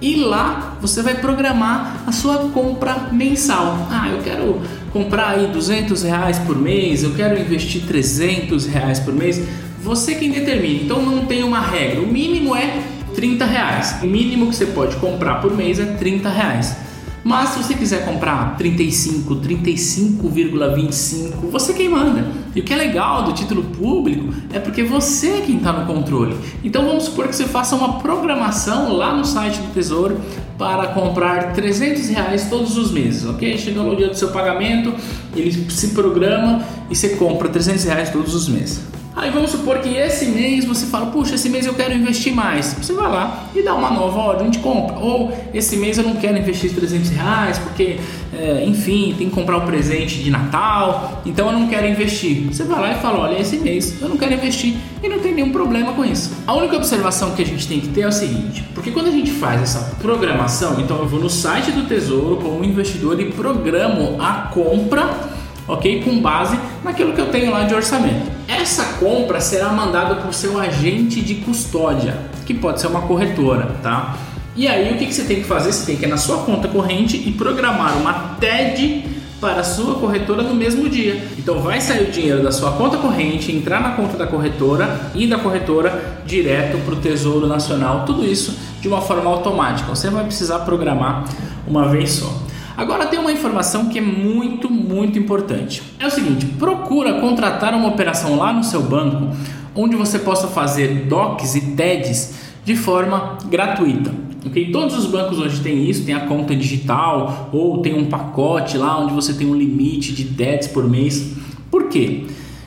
e 0.00 0.14
lá 0.16 0.76
você 0.80 1.02
vai 1.02 1.16
programar 1.16 2.04
a 2.06 2.12
sua 2.12 2.50
compra 2.50 3.08
mensal. 3.10 3.88
Ah, 3.90 4.10
eu 4.10 4.22
quero 4.22 4.62
comprar 4.92 5.30
aí 5.30 5.46
200 5.48 6.02
reais 6.02 6.38
por 6.40 6.56
mês, 6.56 7.02
eu 7.02 7.14
quero 7.14 7.38
investir 7.38 7.82
300 7.82 8.66
reais 8.66 9.00
por 9.00 9.14
mês. 9.14 9.40
Você 9.82 10.14
quem 10.14 10.30
determina. 10.30 10.82
Então 10.82 11.02
não 11.02 11.26
tem 11.26 11.44
uma 11.44 11.60
regra. 11.60 12.00
O 12.00 12.06
mínimo 12.06 12.56
é 12.56 12.82
30 13.14 13.44
reais. 13.44 13.96
O 14.02 14.06
mínimo 14.06 14.48
que 14.48 14.56
você 14.56 14.66
pode 14.66 14.96
comprar 14.96 15.40
por 15.40 15.56
mês 15.56 15.78
é 15.78 15.84
30 15.84 16.28
reais. 16.28 16.86
Mas 17.26 17.48
se 17.48 17.64
você 17.64 17.74
quiser 17.74 18.04
comprar 18.04 18.56
35, 18.56 19.34
35,25, 19.36 21.50
você 21.50 21.72
quem 21.72 21.88
manda. 21.88 22.24
E 22.54 22.60
o 22.60 22.62
que 22.62 22.72
é 22.72 22.76
legal 22.76 23.24
do 23.24 23.32
título 23.32 23.64
público 23.64 24.32
é 24.52 24.60
porque 24.60 24.84
você 24.84 25.30
é 25.30 25.40
quem 25.40 25.56
está 25.56 25.72
no 25.72 25.92
controle. 25.92 26.36
Então 26.62 26.86
vamos 26.86 27.06
supor 27.06 27.26
que 27.26 27.34
você 27.34 27.44
faça 27.44 27.74
uma 27.74 27.98
programação 27.98 28.92
lá 28.92 29.12
no 29.12 29.24
site 29.24 29.58
do 29.58 29.74
Tesouro 29.74 30.20
para 30.58 30.88
comprar 30.88 31.52
300 31.52 32.08
reais 32.08 32.48
todos 32.48 32.76
os 32.76 32.90
meses, 32.90 33.26
ok? 33.26 33.58
Chegando 33.58 33.92
o 33.92 33.96
dia 33.96 34.08
do 34.08 34.16
seu 34.16 34.28
pagamento, 34.28 34.94
ele 35.34 35.70
se 35.70 35.88
programa 35.88 36.64
e 36.90 36.96
você 36.96 37.10
compra 37.10 37.48
300 37.48 37.84
reais 37.84 38.10
todos 38.10 38.34
os 38.34 38.48
meses. 38.48 38.80
Aí 39.16 39.30
vamos 39.30 39.50
supor 39.50 39.78
que 39.78 39.96
esse 39.96 40.26
mês 40.26 40.66
você 40.66 40.84
fala, 40.84 41.06
puxa, 41.06 41.36
esse 41.36 41.48
mês 41.48 41.64
eu 41.64 41.72
quero 41.72 41.94
investir 41.94 42.34
mais. 42.34 42.74
Você 42.74 42.92
vai 42.92 43.10
lá 43.10 43.48
e 43.54 43.62
dá 43.62 43.74
uma 43.74 43.90
nova 43.90 44.18
ordem 44.18 44.50
de 44.50 44.58
compra. 44.58 44.98
Ou 44.98 45.32
esse 45.54 45.78
mês 45.78 45.96
eu 45.96 46.04
não 46.04 46.16
quero 46.16 46.36
investir 46.36 46.74
300 46.74 47.08
reais 47.08 47.58
porque, 47.58 47.98
é, 48.34 48.62
enfim, 48.66 49.14
tem 49.16 49.30
que 49.30 49.34
comprar 49.34 49.56
o 49.56 49.62
um 49.62 49.64
presente 49.64 50.22
de 50.22 50.30
Natal, 50.30 51.22
então 51.24 51.50
eu 51.50 51.58
não 51.58 51.66
quero 51.66 51.86
investir. 51.86 52.48
Você 52.52 52.64
vai 52.64 52.78
lá 52.78 52.92
e 52.92 53.00
fala, 53.00 53.20
olha, 53.20 53.40
esse 53.40 53.56
mês 53.56 54.02
eu 54.02 54.08
não 54.10 54.18
quero 54.18 54.34
investir 54.34 54.74
e 55.02 55.08
não 55.08 55.18
tem 55.18 55.34
nenhum 55.34 55.50
problema 55.50 55.94
com 55.94 56.04
isso. 56.04 56.36
A 56.46 56.52
única 56.52 56.76
observação 56.76 57.30
que 57.30 57.40
a 57.40 57.46
gente 57.46 57.66
tem 57.66 57.80
que 57.80 57.88
ter 57.88 58.02
é 58.02 58.08
o 58.08 58.12
seguinte, 58.12 58.68
porque 58.74 58.90
quando 58.90 59.06
a 59.06 59.12
gente 59.12 59.30
faz 59.30 59.62
essa 59.62 59.96
programação, 59.98 60.78
então 60.78 60.98
eu 60.98 61.08
vou 61.08 61.20
no 61.20 61.30
site 61.30 61.72
do 61.72 61.84
Tesouro 61.88 62.36
como 62.36 62.62
investidor 62.62 63.18
e 63.18 63.32
programo 63.32 64.20
a 64.20 64.50
compra 64.52 65.35
ok? 65.68 66.02
Com 66.02 66.20
base 66.20 66.58
naquilo 66.84 67.12
que 67.12 67.20
eu 67.20 67.30
tenho 67.30 67.50
lá 67.50 67.64
de 67.64 67.74
orçamento. 67.74 68.30
Essa 68.48 68.84
compra 68.98 69.40
será 69.40 69.70
mandada 69.70 70.16
para 70.16 70.28
o 70.28 70.32
seu 70.32 70.58
agente 70.58 71.20
de 71.20 71.36
custódia, 71.36 72.16
que 72.44 72.54
pode 72.54 72.80
ser 72.80 72.86
uma 72.86 73.02
corretora, 73.02 73.76
tá? 73.82 74.16
E 74.54 74.66
aí 74.66 74.94
o 74.94 74.96
que, 74.96 75.06
que 75.06 75.12
você 75.12 75.24
tem 75.24 75.36
que 75.36 75.44
fazer? 75.44 75.72
Você 75.72 75.84
tem 75.84 75.96
que 75.96 76.04
ir 76.04 76.08
na 76.08 76.16
sua 76.16 76.38
conta 76.38 76.66
corrente 76.68 77.16
e 77.16 77.32
programar 77.32 77.96
uma 77.98 78.36
TED 78.40 79.04
para 79.40 79.60
a 79.60 79.64
sua 79.64 79.96
corretora 79.96 80.42
no 80.42 80.54
mesmo 80.54 80.88
dia. 80.88 81.22
Então 81.36 81.60
vai 81.60 81.80
sair 81.80 82.08
o 82.08 82.10
dinheiro 82.10 82.42
da 82.42 82.50
sua 82.50 82.72
conta 82.72 82.96
corrente, 82.96 83.52
entrar 83.52 83.80
na 83.80 83.90
conta 83.90 84.16
da 84.16 84.26
corretora 84.26 85.10
e 85.14 85.26
da 85.26 85.38
corretora 85.38 86.22
direto 86.24 86.78
para 86.84 86.94
o 86.94 86.96
Tesouro 86.96 87.46
Nacional. 87.46 88.04
Tudo 88.06 88.24
isso 88.24 88.56
de 88.80 88.88
uma 88.88 89.02
forma 89.02 89.28
automática. 89.30 89.94
Você 89.94 90.08
vai 90.08 90.24
precisar 90.24 90.60
programar 90.60 91.24
uma 91.66 91.88
vez 91.88 92.12
só. 92.12 92.45
Agora 92.76 93.06
tem 93.06 93.18
uma 93.18 93.32
informação 93.32 93.88
que 93.88 93.98
é 93.98 94.02
muito, 94.02 94.70
muito 94.70 95.18
importante. 95.18 95.82
É 95.98 96.06
o 96.06 96.10
seguinte, 96.10 96.44
procura 96.44 97.20
contratar 97.20 97.74
uma 97.74 97.88
operação 97.88 98.36
lá 98.36 98.52
no 98.52 98.62
seu 98.62 98.82
banco 98.82 99.34
onde 99.74 99.96
você 99.96 100.18
possa 100.18 100.48
fazer 100.48 101.06
DOCs 101.06 101.54
e 101.54 101.60
TEDs 101.72 102.34
de 102.64 102.74
forma 102.74 103.38
gratuita. 103.48 104.12
Okay? 104.44 104.70
Todos 104.70 104.96
os 104.96 105.06
bancos 105.06 105.38
hoje 105.38 105.60
têm 105.60 105.88
isso, 105.88 106.04
tem 106.04 106.14
a 106.14 106.26
conta 106.26 106.54
digital 106.54 107.50
ou 107.52 107.82
tem 107.82 107.94
um 107.94 108.06
pacote 108.06 108.76
lá 108.76 108.98
onde 109.00 109.12
você 109.12 109.32
tem 109.34 109.46
um 109.46 109.54
limite 109.54 110.12
de 110.12 110.24
TEDs 110.24 110.68
por 110.68 110.88
mês. 110.88 111.34
Por 111.70 111.88
quê? 111.88 112.26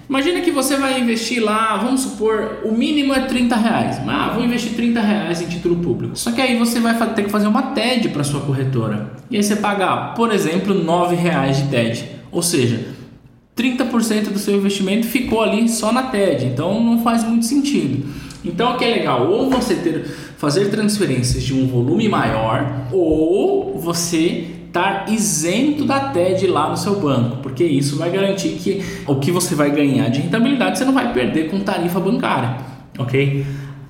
Imagina 0.09 0.41
que 0.41 0.49
você 0.49 0.75
vai 0.75 0.99
investir 0.99 1.39
lá, 1.39 1.77
vamos 1.77 2.01
supor, 2.01 2.61
o 2.65 2.71
mínimo 2.71 3.13
é 3.13 3.27
30 3.27 3.55
reais. 3.55 4.01
Ah, 4.07 4.31
vou 4.33 4.43
investir 4.43 4.73
30 4.73 4.99
reais 4.99 5.39
em 5.39 5.45
título 5.45 5.75
público. 5.75 6.17
Só 6.17 6.31
que 6.31 6.41
aí 6.41 6.57
você 6.57 6.79
vai 6.79 6.97
ter 7.13 7.25
que 7.25 7.29
fazer 7.29 7.47
uma 7.47 7.61
TED 7.61 8.09
para 8.09 8.23
sua 8.23 8.41
corretora. 8.41 9.13
E 9.29 9.37
aí 9.37 9.43
você 9.43 9.55
paga, 9.55 10.15
por 10.15 10.33
exemplo, 10.33 10.73
9 10.73 11.15
reais 11.15 11.57
de 11.57 11.69
TED. 11.69 12.09
Ou 12.31 12.41
seja, 12.41 12.87
30% 13.55 14.31
do 14.31 14.39
seu 14.39 14.55
investimento 14.55 15.05
ficou 15.05 15.43
ali 15.43 15.69
só 15.69 15.91
na 15.91 16.01
TED. 16.01 16.47
Então 16.47 16.83
não 16.83 17.03
faz 17.03 17.23
muito 17.23 17.45
sentido. 17.45 18.03
Então 18.43 18.73
o 18.73 18.77
que 18.77 18.85
é 18.85 18.89
legal? 18.89 19.29
Ou 19.29 19.47
você 19.47 19.75
ter, 19.75 20.05
fazer 20.37 20.71
transferências 20.71 21.43
de 21.43 21.53
um 21.53 21.67
volume 21.67 22.09
maior, 22.09 22.87
ou 22.91 23.77
você 23.77 24.58
estar 24.69 25.09
isento 25.09 25.83
da 25.83 25.99
TED 25.99 26.47
lá 26.47 26.69
no 26.69 26.77
seu 26.77 26.99
banco, 26.99 27.37
porque 27.37 27.63
isso 27.63 27.97
vai 27.97 28.09
garantir 28.09 28.49
que 28.49 28.81
o 29.05 29.15
que 29.15 29.31
você 29.31 29.55
vai 29.55 29.71
ganhar 29.71 30.09
de 30.09 30.21
rentabilidade 30.21 30.77
você 30.77 30.85
não 30.85 30.93
vai 30.93 31.11
perder 31.11 31.49
com 31.49 31.59
tarifa 31.59 31.99
bancária, 31.99 32.57
ok? 32.97 33.45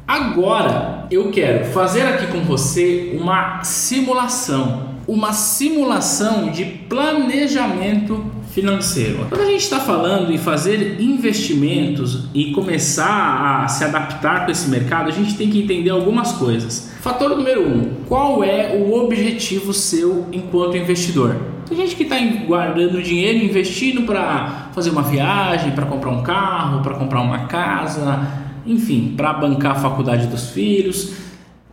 Agora 0.07 1.05
eu 1.11 1.29
quero 1.29 1.65
fazer 1.65 2.01
aqui 2.01 2.27
com 2.27 2.39
você 2.41 3.15
uma 3.19 3.63
simulação, 3.63 4.95
uma 5.07 5.33
simulação 5.33 6.49
de 6.49 6.65
planejamento 6.65 8.25
financeiro. 8.59 9.25
Quando 9.29 9.41
a 9.41 9.45
gente 9.45 9.61
está 9.61 9.79
falando 9.79 10.31
em 10.31 10.37
fazer 10.37 10.99
investimentos 10.99 12.25
e 12.33 12.51
começar 12.51 13.63
a 13.63 13.67
se 13.67 13.83
adaptar 13.83 14.45
com 14.45 14.51
esse 14.51 14.69
mercado, 14.69 15.07
a 15.07 15.11
gente 15.11 15.35
tem 15.35 15.49
que 15.49 15.61
entender 15.61 15.89
algumas 15.89 16.33
coisas. 16.33 16.91
Fator 17.01 17.29
número 17.29 17.67
um: 17.67 18.03
qual 18.07 18.43
é 18.43 18.75
o 18.75 18.93
objetivo 18.93 19.73
seu 19.73 20.27
enquanto 20.31 20.77
investidor? 20.77 21.35
Tem 21.67 21.77
gente 21.77 21.95
que 21.95 22.03
está 22.03 22.17
guardando 22.45 23.01
dinheiro, 23.01 23.45
investindo 23.45 24.01
para 24.03 24.69
fazer 24.73 24.89
uma 24.89 25.03
viagem, 25.03 25.71
para 25.71 25.85
comprar 25.85 26.09
um 26.09 26.23
carro, 26.23 26.81
para 26.81 26.95
comprar 26.95 27.21
uma 27.21 27.45
casa, 27.45 28.27
enfim, 28.65 29.13
para 29.15 29.33
bancar 29.33 29.73
a 29.73 29.75
faculdade 29.75 30.27
dos 30.27 30.49
filhos. 30.49 31.13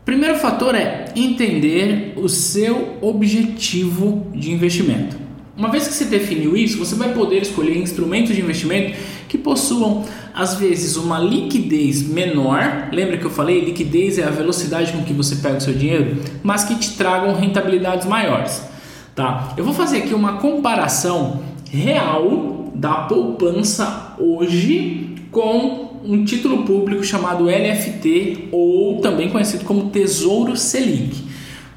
Primeiro 0.04 0.36
fator 0.36 0.74
é 0.74 1.06
entender 1.16 2.12
o 2.16 2.28
seu 2.28 2.98
objetivo 3.00 4.26
de 4.32 4.52
investimento. 4.52 5.25
Uma 5.56 5.70
vez 5.70 5.88
que 5.88 5.94
você 5.94 6.04
definiu 6.04 6.54
isso, 6.54 6.78
você 6.78 6.94
vai 6.94 7.14
poder 7.14 7.40
escolher 7.40 7.78
instrumentos 7.78 8.34
de 8.34 8.42
investimento 8.42 8.94
que 9.26 9.38
possuam, 9.38 10.04
às 10.34 10.56
vezes, 10.56 10.96
uma 10.96 11.18
liquidez 11.18 12.06
menor. 12.06 12.90
Lembra 12.92 13.16
que 13.16 13.24
eu 13.24 13.30
falei? 13.30 13.64
Liquidez 13.64 14.18
é 14.18 14.24
a 14.24 14.30
velocidade 14.30 14.92
com 14.92 15.02
que 15.02 15.14
você 15.14 15.36
pega 15.36 15.56
o 15.56 15.60
seu 15.60 15.72
dinheiro, 15.72 16.18
mas 16.42 16.64
que 16.64 16.74
te 16.74 16.94
tragam 16.96 17.34
rentabilidades 17.34 18.06
maiores. 18.06 18.62
Tá? 19.14 19.54
Eu 19.56 19.64
vou 19.64 19.72
fazer 19.72 19.98
aqui 19.98 20.12
uma 20.12 20.34
comparação 20.34 21.40
real 21.70 22.70
da 22.74 22.92
poupança 22.92 24.14
hoje 24.18 25.14
com 25.30 26.00
um 26.04 26.22
título 26.22 26.64
público 26.64 27.02
chamado 27.02 27.46
LFT 27.46 28.48
ou 28.52 29.00
também 29.00 29.30
conhecido 29.30 29.64
como 29.64 29.88
Tesouro 29.88 30.54
Selic. 30.54 31.24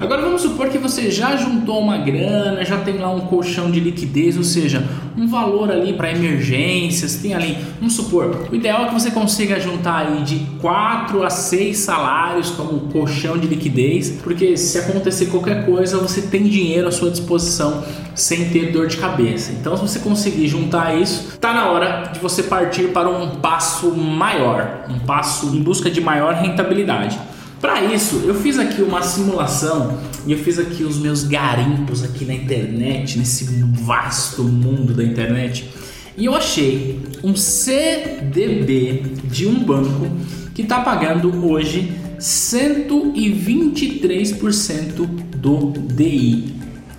Agora 0.00 0.22
vamos 0.22 0.42
supor 0.42 0.68
que 0.68 0.78
você 0.78 1.10
já 1.10 1.36
juntou 1.36 1.80
uma 1.80 1.98
grana, 1.98 2.64
já 2.64 2.78
tem 2.78 2.98
lá 2.98 3.10
um 3.10 3.20
colchão 3.20 3.70
de 3.70 3.80
liquidez, 3.80 4.36
ou 4.36 4.44
seja, 4.44 4.82
um 5.18 5.26
valor 5.26 5.70
ali 5.70 5.92
para 5.92 6.12
emergências, 6.12 7.16
tem 7.16 7.34
ali, 7.34 7.58
vamos 7.78 7.94
supor, 7.94 8.46
o 8.50 8.54
ideal 8.54 8.84
é 8.84 8.88
que 8.88 8.94
você 8.94 9.10
consiga 9.10 9.58
juntar 9.58 10.06
aí 10.06 10.22
de 10.22 10.46
4 10.60 11.24
a 11.24 11.30
6 11.30 11.76
salários 11.76 12.50
como 12.50 12.80
colchão 12.92 13.36
de 13.36 13.48
liquidez, 13.48 14.10
porque 14.22 14.56
se 14.56 14.78
acontecer 14.78 15.26
qualquer 15.26 15.66
coisa, 15.66 15.98
você 15.98 16.22
tem 16.22 16.44
dinheiro 16.44 16.86
à 16.86 16.92
sua 16.92 17.10
disposição 17.10 17.82
sem 18.14 18.50
ter 18.50 18.72
dor 18.72 18.86
de 18.86 18.96
cabeça. 18.96 19.52
Então, 19.52 19.76
se 19.76 19.82
você 19.82 19.98
conseguir 19.98 20.46
juntar 20.46 20.96
isso, 20.96 21.36
tá 21.38 21.52
na 21.52 21.70
hora 21.70 22.10
de 22.12 22.20
você 22.20 22.44
partir 22.44 22.88
para 22.92 23.08
um 23.08 23.36
passo 23.36 23.90
maior, 23.92 24.84
um 24.88 25.00
passo 25.00 25.46
em 25.54 25.60
busca 25.60 25.90
de 25.90 26.00
maior 26.00 26.34
rentabilidade. 26.34 27.18
Para 27.60 27.84
isso, 27.84 28.22
eu 28.24 28.36
fiz 28.36 28.58
aqui 28.58 28.80
uma 28.82 29.02
simulação 29.02 29.98
e 30.26 30.32
eu 30.32 30.38
fiz 30.38 30.58
aqui 30.58 30.82
os 30.84 30.98
meus 30.98 31.24
garimpos 31.24 32.02
aqui 32.04 32.24
na 32.24 32.32
internet, 32.34 33.18
nesse 33.18 33.44
vasto 33.84 34.44
mundo 34.44 34.94
da 34.94 35.02
internet. 35.02 35.68
E 36.16 36.24
eu 36.24 36.36
achei 36.36 37.00
um 37.22 37.34
CDB 37.34 39.02
de 39.24 39.46
um 39.46 39.62
banco 39.64 40.06
que 40.54 40.62
está 40.62 40.80
pagando 40.80 41.46
hoje 41.46 41.92
123% 42.18 45.06
do 45.36 45.72
DI. 45.72 46.54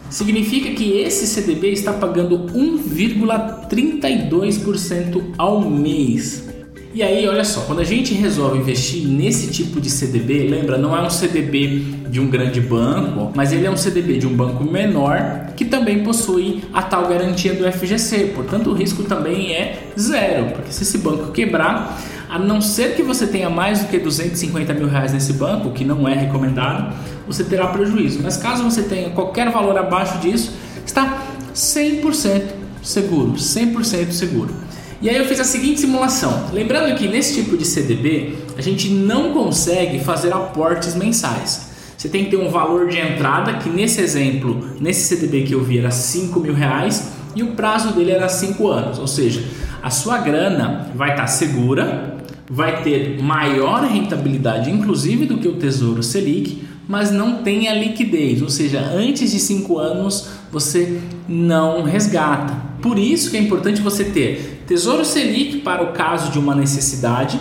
Significa 0.10 0.72
que 0.72 1.00
esse 1.00 1.28
CDB 1.28 1.72
está 1.72 1.93
pagando 1.93 2.48
1,32% 2.54 5.24
ao 5.38 5.62
mês. 5.69 6.49
E 6.91 7.04
aí, 7.04 7.28
olha 7.28 7.43
só, 7.43 7.62
quando 7.62 7.82
a 7.82 7.84
gente 7.84 8.15
resolve 8.15 8.58
investir 8.58 9.08
nesse 9.08 9.52
tipo 9.52 9.80
de 9.80 9.91
CDB, 9.91 10.47
lembra, 10.47 10.75
não 10.75 10.97
é 10.97 11.02
um 11.02 11.10
CDB 11.10 11.86
de 12.10 12.19
um 12.19 12.28
grande 12.28 12.60
banco, 12.60 13.32
mas 13.36 13.54
ele 13.54 13.67
é 13.67 13.69
um 13.69 13.78
CDB 13.78 14.17
de 14.17 14.25
um 14.25 14.36
banco 14.36 14.63
menor 14.63 15.54
que 15.56 15.65
também 15.65 16.04
possui 16.04 16.63
a 16.73 16.82
tal 16.82 17.08
garantia 17.08 17.54
do 17.54 17.71
FGC. 17.71 18.32
Portanto, 18.34 18.71
o 18.71 18.73
risco 18.73 19.04
também 19.04 19.54
é 19.54 19.84
zero, 19.99 20.47
porque 20.56 20.71
se 20.71 20.82
esse 20.82 20.97
banco 20.97 21.32
quebrar, 21.32 22.02
a 22.28 22.39
não 22.39 22.60
ser 22.60 22.95
que 22.95 23.04
você 23.04 23.28
tenha 23.28 23.52
mais 23.52 23.82
do 23.82 23.88
que 23.88 23.99
250 23.99 24.73
mil 24.73 24.88
reais 24.88 25.13
nesse 25.13 25.34
banco, 25.34 25.69
que 25.69 25.86
não 25.86 26.10
é 26.10 26.15
recomendado, 26.15 26.95
você 27.28 27.43
terá 27.43 27.67
prejuízo. 27.67 28.19
Mas 28.23 28.36
caso 28.36 28.63
você 28.63 28.82
tenha 28.82 29.12
qualquer 29.12 29.52
valor 29.52 29.78
abaixo 29.78 30.17
disso, 30.17 30.54
está 30.84 31.21
100% 31.54 32.45
seguro, 32.82 33.34
100% 33.34 34.12
seguro. 34.12 34.69
E 35.02 35.10
aí 35.10 35.16
eu 35.16 35.26
fiz 35.26 35.40
a 35.40 35.46
seguinte 35.46 35.80
simulação. 35.80 36.50
Lembrando 36.52 36.94
que 36.98 37.08
nesse 37.08 37.42
tipo 37.42 37.56
de 37.56 37.64
CDB 37.64 38.36
a 38.58 38.62
gente 38.62 38.90
não 38.90 39.32
consegue 39.32 40.00
fazer 40.00 40.34
aportes 40.34 40.94
mensais. 40.94 41.70
Você 41.98 42.10
tem 42.10 42.26
que 42.26 42.32
ter 42.32 42.38
um 42.38 42.50
valor 42.50 42.90
de 42.90 42.98
entrada 42.98 43.54
que 43.54 43.70
nesse 43.70 44.02
exemplo, 44.02 44.72
nesse 44.80 45.08
CDB 45.08 45.44
que 45.44 45.54
eu 45.54 45.64
vi 45.64 45.80
era 45.80 45.90
5 45.90 46.38
mil 46.42 46.54
reais 46.54 47.14
e 47.34 47.44
o 47.44 47.54
prazo 47.54 47.94
dele 47.94 48.12
era 48.12 48.28
5 48.28 48.68
anos. 48.68 49.00
Ou 49.00 49.08
seja, 49.08 49.42
a 49.82 49.90
sua 49.90 50.18
grana 50.18 50.92
vai 50.94 51.12
estar 51.12 51.28
segura, 51.28 52.18
vai 52.50 52.84
ter 52.84 53.22
maior 53.22 53.84
rentabilidade 53.84 54.70
inclusive 54.70 55.26
do 55.26 55.38
que 55.38 55.48
o 55.48 55.56
Tesouro 55.56 56.04
Selic, 56.04 56.68
mas 56.90 57.10
não 57.10 57.44
tem 57.44 57.70
a 57.70 57.74
liquidez, 57.74 58.42
ou 58.42 58.50
seja, 58.50 58.80
antes 58.80 59.32
de 59.32 59.40
5 59.40 59.78
anos 59.78 60.28
você 60.52 61.00
não 61.28 61.84
resgata. 61.84 62.69
Por 62.82 62.98
isso 62.98 63.32
que 63.32 63.38
é 63.38 63.39
importante 63.39 63.82
você 63.82 64.06
ter 64.06 64.63
Tesouro 64.65 65.04
Selic 65.04 65.58
para 65.60 65.84
o 65.84 65.92
caso 65.94 66.32
de 66.32 66.39
uma 66.39 66.56
necessidade. 66.56 67.39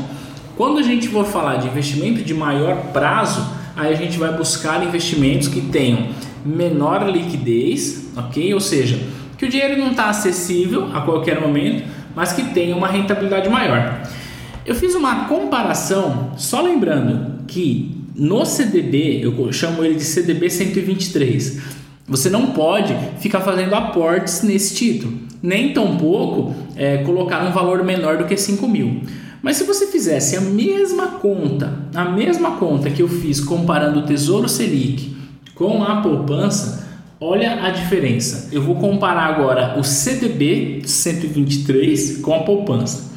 Quando 0.56 0.78
a 0.78 0.82
gente 0.82 1.08
for 1.08 1.24
falar 1.24 1.56
de 1.56 1.68
investimento 1.68 2.22
de 2.22 2.34
maior 2.34 2.92
prazo, 2.92 3.46
aí 3.76 3.92
a 3.92 3.96
gente 3.96 4.18
vai 4.18 4.36
buscar 4.36 4.84
investimentos 4.84 5.46
que 5.46 5.60
tenham 5.60 6.08
menor 6.44 7.08
liquidez, 7.08 8.08
ok? 8.16 8.52
Ou 8.52 8.60
seja, 8.60 8.98
que 9.36 9.44
o 9.44 9.48
dinheiro 9.48 9.78
não 9.78 9.92
está 9.92 10.10
acessível 10.10 10.90
a 10.92 11.00
qualquer 11.02 11.40
momento, 11.40 11.84
mas 12.14 12.32
que 12.32 12.42
tenha 12.52 12.74
uma 12.74 12.88
rentabilidade 12.88 13.48
maior. 13.48 14.02
Eu 14.66 14.74
fiz 14.74 14.94
uma 14.94 15.26
comparação, 15.26 16.32
só 16.36 16.60
lembrando 16.60 17.44
que 17.46 17.96
no 18.14 18.44
CDB, 18.44 19.20
eu 19.22 19.52
chamo 19.52 19.84
ele 19.84 19.94
de 19.94 20.04
CDB 20.04 20.50
123, 20.50 21.60
você 22.08 22.30
não 22.30 22.48
pode 22.48 22.96
ficar 23.20 23.40
fazendo 23.40 23.74
aportes 23.74 24.42
nesse 24.42 24.74
título 24.74 25.28
nem 25.42 25.72
tampouco 25.72 26.54
é, 26.76 26.98
colocar 26.98 27.44
um 27.44 27.52
valor 27.52 27.84
menor 27.84 28.18
do 28.18 28.24
que 28.24 28.36
5 28.36 28.66
mil. 28.68 29.02
Mas 29.42 29.56
se 29.56 29.64
você 29.64 29.86
fizesse 29.86 30.36
a 30.36 30.40
mesma 30.40 31.06
conta, 31.06 31.72
a 31.94 32.04
mesma 32.06 32.52
conta 32.52 32.90
que 32.90 33.02
eu 33.02 33.08
fiz 33.08 33.40
comparando 33.40 34.00
o 34.00 34.02
Tesouro 34.02 34.48
Selic 34.48 35.16
com 35.54 35.82
a 35.82 36.00
poupança, 36.00 36.88
olha 37.20 37.64
a 37.64 37.70
diferença. 37.70 38.48
Eu 38.50 38.62
vou 38.62 38.76
comparar 38.76 39.26
agora 39.26 39.78
o 39.78 39.84
CDB 39.84 40.82
123 40.84 42.18
com 42.18 42.34
a 42.34 42.40
poupança. 42.40 43.08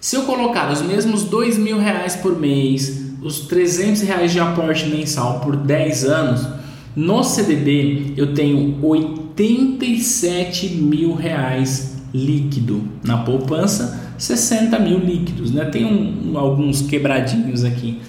Se 0.00 0.16
eu 0.16 0.22
colocar 0.22 0.70
os 0.72 0.82
mesmos 0.82 1.22
dois 1.22 1.56
mil 1.56 1.78
reais 1.78 2.16
por 2.16 2.38
mês, 2.38 3.12
os 3.22 3.40
300 3.46 4.02
reais 4.02 4.32
de 4.32 4.40
aporte 4.40 4.86
mensal 4.86 5.38
por 5.38 5.54
10 5.54 6.04
anos, 6.04 6.48
no 6.94 7.22
CDB 7.22 8.12
eu 8.16 8.34
tenho 8.34 8.78
87 8.82 10.68
mil 10.74 11.14
reais 11.14 11.96
líquido. 12.12 12.82
Na 13.02 13.18
poupança, 13.18 14.14
60 14.18 14.78
mil 14.78 14.98
líquidos. 14.98 15.50
Né? 15.50 15.64
Tem 15.64 15.84
um, 15.84 16.36
alguns 16.36 16.82
quebradinhos 16.82 17.64
aqui. 17.64 18.00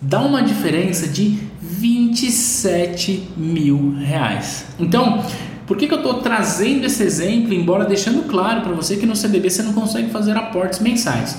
Dá 0.00 0.20
uma 0.20 0.42
diferença 0.42 1.06
de 1.06 1.38
27 1.60 3.28
mil 3.36 3.94
reais. 3.98 4.66
Então, 4.80 5.22
por 5.66 5.76
que, 5.76 5.86
que 5.86 5.94
eu 5.94 5.98
estou 5.98 6.14
trazendo 6.14 6.86
esse 6.86 7.02
exemplo, 7.02 7.52
embora 7.52 7.84
deixando 7.84 8.26
claro 8.26 8.62
para 8.62 8.72
você 8.72 8.96
que 8.96 9.06
no 9.06 9.14
CDB 9.14 9.50
você 9.50 9.62
não 9.62 9.72
consegue 9.72 10.10
fazer 10.10 10.36
aportes 10.36 10.80
mensais? 10.80 11.38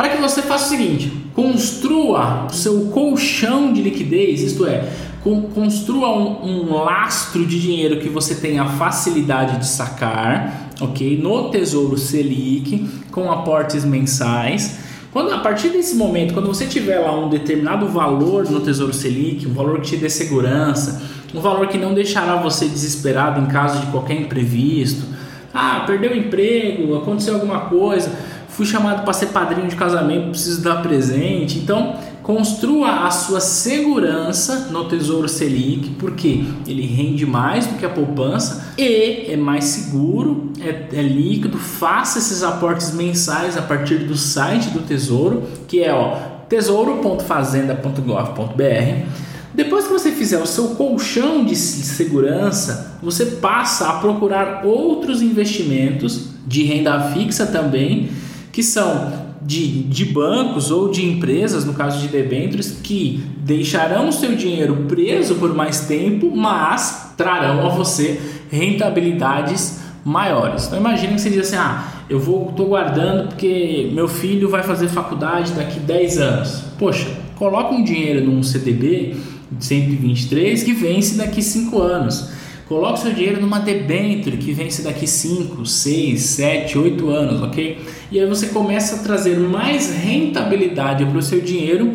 para 0.00 0.08
que 0.08 0.16
você 0.16 0.40
faça 0.40 0.64
o 0.64 0.68
seguinte: 0.70 1.12
construa 1.34 2.46
o 2.46 2.54
seu 2.54 2.86
colchão 2.86 3.70
de 3.70 3.82
liquidez, 3.82 4.40
isto 4.40 4.66
é, 4.66 4.88
construa 5.22 6.16
um, 6.16 6.44
um, 6.44 6.74
lastro 6.82 7.44
de 7.44 7.60
dinheiro 7.60 8.00
que 8.00 8.08
você 8.08 8.36
tenha 8.36 8.64
facilidade 8.64 9.58
de 9.58 9.66
sacar, 9.66 10.70
ok? 10.80 11.20
No 11.22 11.50
Tesouro 11.50 11.98
Selic, 11.98 12.88
com 13.10 13.30
aportes 13.30 13.84
mensais. 13.84 14.78
Quando, 15.12 15.32
a 15.32 15.38
partir 15.38 15.70
desse 15.70 15.94
momento, 15.94 16.32
quando 16.32 16.46
você 16.46 16.66
tiver 16.66 17.00
lá 17.00 17.12
um 17.12 17.28
determinado 17.28 17.86
valor 17.86 18.48
no 18.48 18.60
Tesouro 18.60 18.94
Selic, 18.94 19.46
um 19.46 19.52
valor 19.52 19.80
que 19.80 19.88
te 19.88 19.96
dê 19.96 20.08
segurança, 20.08 21.02
um 21.34 21.40
valor 21.40 21.66
que 21.66 21.76
não 21.76 21.92
deixará 21.92 22.36
você 22.36 22.66
desesperado 22.66 23.40
em 23.40 23.46
caso 23.46 23.80
de 23.80 23.86
qualquer 23.88 24.18
imprevisto, 24.18 25.04
ah, 25.52 25.82
perdeu 25.86 26.12
o 26.12 26.16
emprego, 26.16 26.96
aconteceu 26.96 27.34
alguma 27.34 27.60
coisa, 27.62 28.10
fui 28.48 28.64
chamado 28.64 29.02
para 29.02 29.12
ser 29.12 29.26
padrinho 29.26 29.68
de 29.68 29.76
casamento, 29.76 30.30
preciso 30.30 30.62
dar 30.62 30.76
presente. 30.76 31.58
Então, 31.58 31.96
construa 32.22 33.06
a 33.06 33.10
sua 33.10 33.40
segurança 33.40 34.68
no 34.70 34.88
Tesouro 34.88 35.28
Selic, 35.28 35.90
porque 35.98 36.44
ele 36.66 36.86
rende 36.86 37.26
mais 37.26 37.66
do 37.66 37.74
que 37.74 37.84
a 37.84 37.88
poupança 37.88 38.72
e 38.76 39.32
é 39.32 39.36
mais 39.36 39.64
seguro, 39.64 40.52
é, 40.60 40.86
é 40.92 41.02
líquido. 41.02 41.58
Faça 41.58 42.18
esses 42.18 42.42
aportes 42.42 42.92
mensais 42.92 43.56
a 43.56 43.62
partir 43.62 43.98
do 43.98 44.16
site 44.16 44.70
do 44.70 44.80
Tesouro, 44.80 45.44
que 45.66 45.82
é 45.82 45.92
ó, 45.92 46.16
tesouro.fazenda.gov.br. 46.48 49.20
Depois 49.52 49.86
que 49.86 49.92
você 49.92 50.12
fizer 50.12 50.40
o 50.40 50.46
seu 50.46 50.68
colchão 50.68 51.44
de 51.44 51.56
segurança, 51.56 52.98
você 53.02 53.26
passa 53.26 53.88
a 53.88 53.94
procurar 53.94 54.64
outros 54.64 55.20
investimentos 55.22 56.28
de 56.46 56.62
renda 56.62 57.10
fixa 57.10 57.44
também, 57.46 58.10
que 58.52 58.62
são 58.62 59.29
de, 59.40 59.82
de 59.84 60.04
bancos 60.04 60.70
ou 60.70 60.90
de 60.90 61.04
empresas, 61.04 61.64
no 61.64 61.72
caso 61.72 62.00
de 62.00 62.08
debêntures, 62.08 62.78
que 62.82 63.24
deixarão 63.38 64.08
o 64.08 64.12
seu 64.12 64.34
dinheiro 64.34 64.84
preso 64.88 65.36
por 65.36 65.54
mais 65.54 65.80
tempo, 65.86 66.30
mas 66.34 67.14
trarão 67.16 67.66
a 67.66 67.68
você 67.70 68.20
rentabilidades 68.50 69.80
maiores. 70.04 70.66
Então 70.66 70.78
imagine 70.78 71.14
que 71.14 71.20
você 71.20 71.30
diz 71.30 71.46
assim: 71.46 71.56
ah, 71.56 71.84
eu 72.08 72.18
vou 72.18 72.52
tô 72.52 72.66
guardando 72.66 73.28
porque 73.28 73.90
meu 73.92 74.08
filho 74.08 74.48
vai 74.48 74.62
fazer 74.62 74.88
faculdade 74.88 75.52
daqui 75.52 75.80
10 75.80 76.18
anos. 76.18 76.62
Poxa, 76.78 77.06
coloca 77.36 77.74
um 77.74 77.82
dinheiro 77.82 78.24
num 78.24 78.42
CDB 78.42 79.16
123 79.58 80.62
que 80.62 80.72
vence 80.72 81.16
daqui 81.16 81.42
5 81.42 81.80
anos. 81.80 82.30
Coloque 82.70 83.00
seu 83.00 83.12
dinheiro 83.12 83.40
numa 83.40 83.58
debênture 83.58 84.36
que 84.36 84.52
vence 84.52 84.82
daqui 84.82 85.04
5, 85.04 85.66
6, 85.66 86.20
7, 86.20 86.78
8 86.78 87.10
anos, 87.10 87.42
ok? 87.42 87.80
E 88.12 88.20
aí 88.20 88.24
você 88.24 88.46
começa 88.46 88.94
a 88.94 88.98
trazer 89.00 89.36
mais 89.40 89.92
rentabilidade 89.92 91.04
para 91.04 91.18
o 91.18 91.20
seu 91.20 91.40
dinheiro 91.40 91.94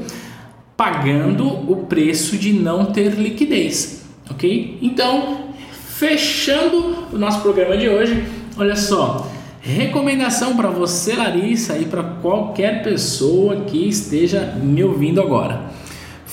pagando 0.75 1.47
o 1.47 1.85
preço 1.85 2.37
de 2.37 2.51
não 2.51 2.87
ter 2.87 3.11
liquidez, 3.11 4.03
ok? 4.29 4.77
Então, 4.81 5.45
fechando 5.71 7.07
o 7.13 7.17
nosso 7.17 7.39
programa 7.39 7.77
de 7.77 7.87
hoje, 7.87 8.25
olha 8.57 8.75
só, 8.75 9.31
recomendação 9.61 10.57
para 10.57 10.69
você, 10.69 11.15
Larissa, 11.15 11.77
e 11.77 11.85
para 11.85 12.03
qualquer 12.03 12.83
pessoa 12.83 13.61
que 13.61 13.87
esteja 13.87 14.59
me 14.61 14.83
ouvindo 14.83 15.21
agora 15.21 15.73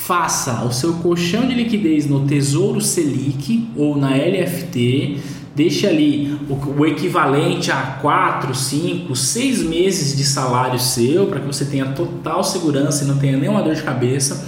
faça 0.07 0.65
o 0.65 0.73
seu 0.73 0.95
colchão 0.95 1.47
de 1.47 1.55
liquidez 1.55 2.09
no 2.09 2.27
Tesouro 2.27 2.81
Selic 2.81 3.69
ou 3.77 3.97
na 3.97 4.17
LFT, 4.17 5.19
deixe 5.55 5.87
ali 5.87 6.37
o, 6.49 6.81
o 6.81 6.87
equivalente 6.87 7.71
a 7.71 7.99
4, 8.01 8.53
5, 8.53 9.15
6 9.15 9.62
meses 9.62 10.17
de 10.17 10.25
salário 10.25 10.79
seu 10.81 11.27
para 11.27 11.38
que 11.38 11.47
você 11.47 11.65
tenha 11.65 11.87
total 11.93 12.43
segurança 12.43 13.05
e 13.05 13.07
não 13.07 13.17
tenha 13.17 13.37
nenhuma 13.37 13.62
dor 13.62 13.77
de 13.77 13.83
cabeça. 13.83 14.45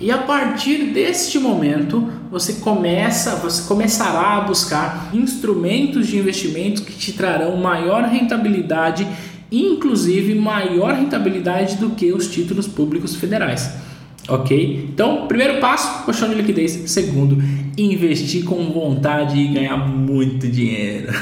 E 0.00 0.10
a 0.10 0.18
partir 0.18 0.92
deste 0.94 1.38
momento, 1.38 2.10
você 2.30 2.54
começa, 2.54 3.36
você 3.36 3.68
começará 3.68 4.38
a 4.38 4.40
buscar 4.40 5.10
instrumentos 5.12 6.06
de 6.06 6.16
investimento 6.16 6.82
que 6.82 6.94
te 6.94 7.12
trarão 7.12 7.54
maior 7.58 8.04
rentabilidade, 8.04 9.06
inclusive 9.52 10.34
maior 10.34 10.94
rentabilidade 10.94 11.76
do 11.76 11.90
que 11.90 12.12
os 12.12 12.28
títulos 12.28 12.66
públicos 12.66 13.14
federais. 13.14 13.85
Ok? 14.28 14.88
Então, 14.92 15.26
primeiro 15.26 15.60
passo, 15.60 16.04
colchão 16.04 16.28
de 16.28 16.34
liquidez. 16.34 16.72
Segundo, 16.86 17.42
investir 17.78 18.44
com 18.44 18.70
vontade 18.72 19.38
e 19.38 19.48
ganhar 19.48 19.76
muito 19.76 20.48
dinheiro. 20.48 21.12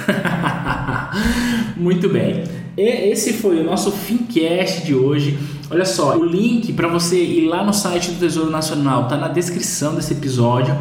muito 1.77 2.09
bem. 2.09 2.45
Esse 2.77 3.35
foi 3.35 3.61
o 3.61 3.65
nosso 3.65 3.93
Fincast 3.93 4.85
de 4.85 4.95
hoje. 4.95 5.39
Olha 5.71 5.85
só, 5.85 6.17
o 6.17 6.25
link 6.25 6.73
para 6.73 6.89
você 6.89 7.23
ir 7.23 7.47
lá 7.47 7.63
no 7.65 7.73
site 7.73 8.11
do 8.11 8.19
Tesouro 8.19 8.51
Nacional 8.51 9.05
está 9.05 9.17
na 9.17 9.29
descrição 9.29 9.95
desse 9.95 10.13
episódio. 10.13 10.77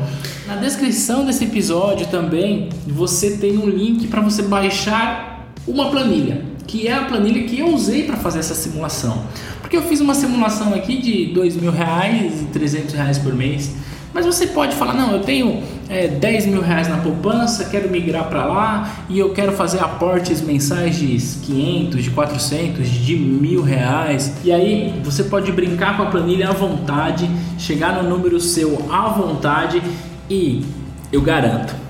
Na 0.47 0.55
descrição 0.55 1.25
desse 1.25 1.43
episódio 1.43 2.07
também 2.07 2.69
você 2.87 3.37
tem 3.37 3.57
um 3.57 3.69
link 3.69 4.07
para 4.07 4.21
você 4.21 4.41
baixar 4.41 5.53
uma 5.67 5.89
planilha, 5.89 6.43
que 6.67 6.87
é 6.87 6.93
a 6.93 7.05
planilha 7.05 7.43
que 7.43 7.59
eu 7.59 7.73
usei 7.73 8.03
para 8.03 8.17
fazer 8.17 8.39
essa 8.39 8.55
simulação. 8.55 9.23
Porque 9.61 9.77
eu 9.77 9.83
fiz 9.83 9.99
uma 9.99 10.13
simulação 10.13 10.73
aqui 10.73 11.01
de 11.01 11.25
dois 11.33 11.55
mil 11.55 11.71
reais 11.71 12.41
e 12.41 12.45
300 12.45 12.93
reais 12.93 13.17
por 13.17 13.33
mês. 13.33 13.73
Mas 14.13 14.27
você 14.27 14.45
pode 14.45 14.75
falar, 14.75 14.93
não, 14.93 15.11
eu 15.11 15.21
tenho 15.21 15.63
é, 15.89 16.07
10 16.07 16.45
mil 16.45 16.61
reais 16.61 16.87
na 16.87 16.97
poupança, 16.97 17.65
quero 17.65 17.89
migrar 17.89 18.29
para 18.29 18.45
lá 18.45 19.05
e 19.09 19.17
eu 19.17 19.33
quero 19.33 19.53
fazer 19.53 19.79
aportes 19.79 20.39
mensais 20.39 20.97
de 20.97 21.17
500, 21.17 22.03
de 22.03 22.11
400, 22.11 22.87
de 22.87 23.15
mil 23.15 23.63
reais. 23.63 24.35
E 24.43 24.51
aí 24.51 24.93
você 25.03 25.23
pode 25.23 25.51
brincar 25.51 25.97
com 25.97 26.03
a 26.03 26.05
planilha 26.05 26.49
à 26.49 26.53
vontade, 26.53 27.27
chegar 27.57 28.03
no 28.03 28.07
número 28.07 28.39
seu 28.39 28.85
à 28.91 29.09
vontade 29.09 29.81
e 30.29 30.63
eu 31.11 31.21
garanto 31.21 31.82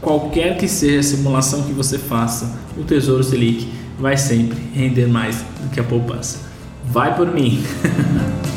qualquer 0.00 0.56
que 0.56 0.66
seja 0.66 1.00
a 1.00 1.02
simulação 1.02 1.62
que 1.62 1.72
você 1.72 1.98
faça, 1.98 2.58
o 2.76 2.82
Tesouro 2.82 3.22
Selic 3.22 3.70
vai 3.98 4.16
sempre 4.16 4.58
render 4.74 5.06
mais 5.06 5.36
do 5.36 5.70
que 5.70 5.80
a 5.80 5.84
poupança. 5.84 6.38
Vai 6.84 7.14
por 7.14 7.32
mim. 7.32 7.62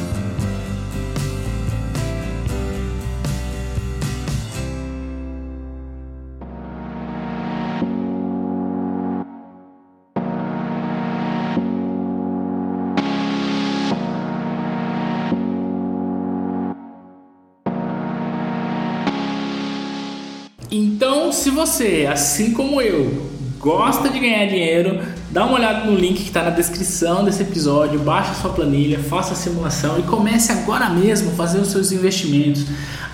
você, 21.65 22.09
assim 22.11 22.51
como 22.51 22.81
eu, 22.81 23.31
gosta 23.57 24.09
de 24.09 24.19
ganhar 24.19 24.45
dinheiro, 24.47 25.01
dá 25.31 25.45
uma 25.45 25.55
olhada 25.55 25.89
no 25.89 25.95
link 25.95 26.17
que 26.17 26.27
está 26.27 26.43
na 26.43 26.49
descrição 26.49 27.23
desse 27.23 27.41
episódio, 27.41 27.99
baixa 27.99 28.33
sua 28.33 28.51
planilha, 28.51 28.99
faça 28.99 29.31
a 29.31 29.35
simulação 29.35 29.97
e 29.97 30.03
comece 30.03 30.51
agora 30.51 30.89
mesmo 30.89 31.31
a 31.31 31.35
fazer 31.35 31.59
os 31.59 31.69
seus 31.69 31.93
investimentos. 31.93 32.65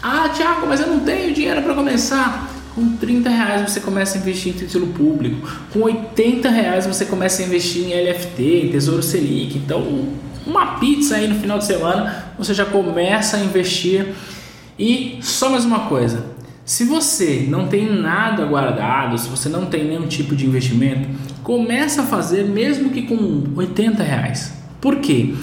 Ah, 0.02 0.30
Tiago, 0.30 0.66
mas 0.66 0.80
eu 0.80 0.88
não 0.88 1.02
tenho 1.02 1.32
dinheiro 1.32 1.62
para 1.62 1.76
começar. 1.76 2.50
Com 2.74 2.96
30 2.96 3.30
reais 3.30 3.70
você 3.70 3.80
começa 3.80 4.18
a 4.18 4.22
investir 4.22 4.56
em 4.56 4.58
título 4.58 4.88
público. 4.88 5.48
Com 5.72 5.82
80 5.82 6.50
reais 6.50 6.88
você 6.88 7.06
começa 7.06 7.44
a 7.44 7.46
investir 7.46 7.84
em 7.84 7.94
LFT, 7.94 8.42
em 8.66 8.70
Tesouro 8.70 9.04
Selic. 9.04 9.60
Então, 9.60 10.08
uma 10.48 10.80
pizza 10.80 11.18
aí 11.18 11.28
no 11.28 11.40
final 11.40 11.60
de 11.60 11.66
semana 11.66 12.34
você 12.36 12.56
já 12.56 12.66
começa 12.66 13.38
a 13.38 13.42
investir. 13.42 14.08
E 14.80 15.20
só 15.22 15.50
mais 15.50 15.66
uma 15.66 15.82
coisa, 15.82 16.39
se 16.70 16.84
você 16.84 17.48
não 17.50 17.68
tem 17.68 17.92
nada 17.92 18.46
guardado, 18.46 19.18
se 19.18 19.28
você 19.28 19.50
não 19.50 19.66
tem 19.66 19.86
nenhum 19.86 20.06
tipo 20.06 20.36
de 20.36 20.46
investimento, 20.46 21.10
começa 21.42 22.04
a 22.04 22.06
fazer 22.06 22.44
mesmo 22.46 22.92
que 22.92 23.08
com 23.08 23.44
80 23.56 24.04
reais. 24.04 24.54
Por 24.80 24.98
quê? 24.98 25.34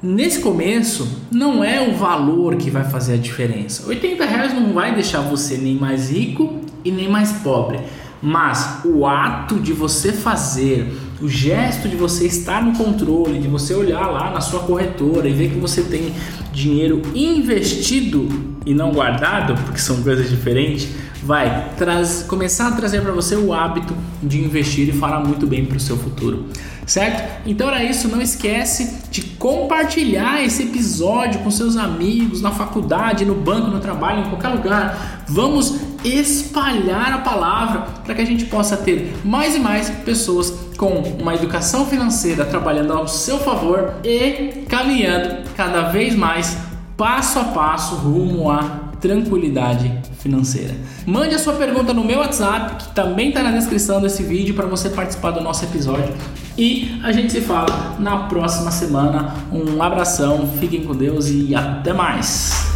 Nesse 0.00 0.38
começo, 0.38 1.18
não 1.32 1.64
é 1.64 1.80
o 1.80 1.96
valor 1.96 2.54
que 2.54 2.70
vai 2.70 2.84
fazer 2.84 3.14
a 3.14 3.16
diferença. 3.16 3.88
80 3.88 4.24
reais 4.24 4.54
não 4.54 4.72
vai 4.72 4.94
deixar 4.94 5.20
você 5.22 5.58
nem 5.58 5.74
mais 5.74 6.12
rico 6.12 6.60
e 6.84 6.92
nem 6.92 7.08
mais 7.08 7.32
pobre. 7.32 7.80
Mas 8.22 8.82
o 8.84 9.04
ato 9.04 9.58
de 9.58 9.72
você 9.72 10.12
fazer, 10.12 10.96
o 11.22 11.28
gesto 11.28 11.88
de 11.88 11.94
você 11.94 12.26
estar 12.26 12.62
no 12.62 12.76
controle, 12.76 13.38
de 13.38 13.46
você 13.46 13.72
olhar 13.74 14.08
lá 14.08 14.30
na 14.30 14.40
sua 14.40 14.60
corretora 14.60 15.28
e 15.28 15.32
ver 15.32 15.50
que 15.50 15.58
você 15.58 15.82
tem 15.82 16.12
dinheiro 16.52 17.00
investido 17.14 18.28
e 18.66 18.74
não 18.74 18.90
guardado, 18.90 19.54
porque 19.62 19.78
são 19.78 20.02
coisas 20.02 20.28
diferentes, 20.28 20.88
vai 21.22 21.70
traz, 21.76 22.24
começar 22.24 22.68
a 22.68 22.72
trazer 22.72 23.00
para 23.00 23.12
você 23.12 23.36
o 23.36 23.52
hábito 23.52 23.96
de 24.22 24.40
investir 24.40 24.88
e 24.88 24.92
fará 24.92 25.20
muito 25.20 25.46
bem 25.46 25.64
para 25.64 25.76
o 25.76 25.80
seu 25.80 25.96
futuro, 25.96 26.46
certo? 26.84 27.46
Então 27.46 27.68
era 27.68 27.84
isso, 27.84 28.08
não 28.08 28.20
esquece 28.20 29.08
de 29.10 29.22
compartilhar 29.22 30.42
esse 30.42 30.64
episódio 30.64 31.40
com 31.40 31.50
seus 31.50 31.76
amigos 31.76 32.42
na 32.42 32.50
faculdade, 32.50 33.24
no 33.24 33.34
banco, 33.34 33.68
no 33.68 33.78
trabalho, 33.78 34.26
em 34.26 34.28
qualquer 34.28 34.48
lugar. 34.48 35.24
Vamos 35.28 35.76
espalhar 36.04 37.12
a 37.12 37.18
palavra 37.18 37.80
para 38.04 38.14
que 38.14 38.22
a 38.22 38.26
gente 38.26 38.44
possa 38.46 38.76
ter 38.76 39.14
mais 39.24 39.54
e 39.54 39.60
mais 39.60 39.88
pessoas 39.88 40.50
com 40.82 41.00
uma 41.20 41.32
educação 41.32 41.86
financeira 41.86 42.44
trabalhando 42.44 42.92
ao 42.92 43.06
seu 43.06 43.38
favor 43.38 43.94
e 44.02 44.64
caminhando 44.68 45.48
cada 45.56 45.82
vez 45.82 46.12
mais 46.16 46.56
passo 46.96 47.38
a 47.38 47.44
passo 47.44 47.94
rumo 47.94 48.50
à 48.50 48.80
tranquilidade 49.00 49.96
financeira. 50.18 50.74
Mande 51.06 51.36
a 51.36 51.38
sua 51.38 51.52
pergunta 51.52 51.94
no 51.94 52.02
meu 52.02 52.18
WhatsApp, 52.18 52.82
que 52.84 52.94
também 52.96 53.28
está 53.28 53.44
na 53.44 53.52
descrição 53.52 54.00
desse 54.00 54.24
vídeo 54.24 54.56
para 54.56 54.66
você 54.66 54.90
participar 54.90 55.30
do 55.30 55.40
nosso 55.40 55.64
episódio. 55.64 56.12
E 56.58 57.00
a 57.04 57.12
gente 57.12 57.30
se 57.30 57.42
fala 57.42 57.94
na 58.00 58.24
próxima 58.24 58.72
semana. 58.72 59.36
Um 59.52 59.80
abração, 59.80 60.48
fiquem 60.58 60.82
com 60.82 60.96
Deus 60.96 61.28
e 61.28 61.54
até 61.54 61.92
mais. 61.92 62.72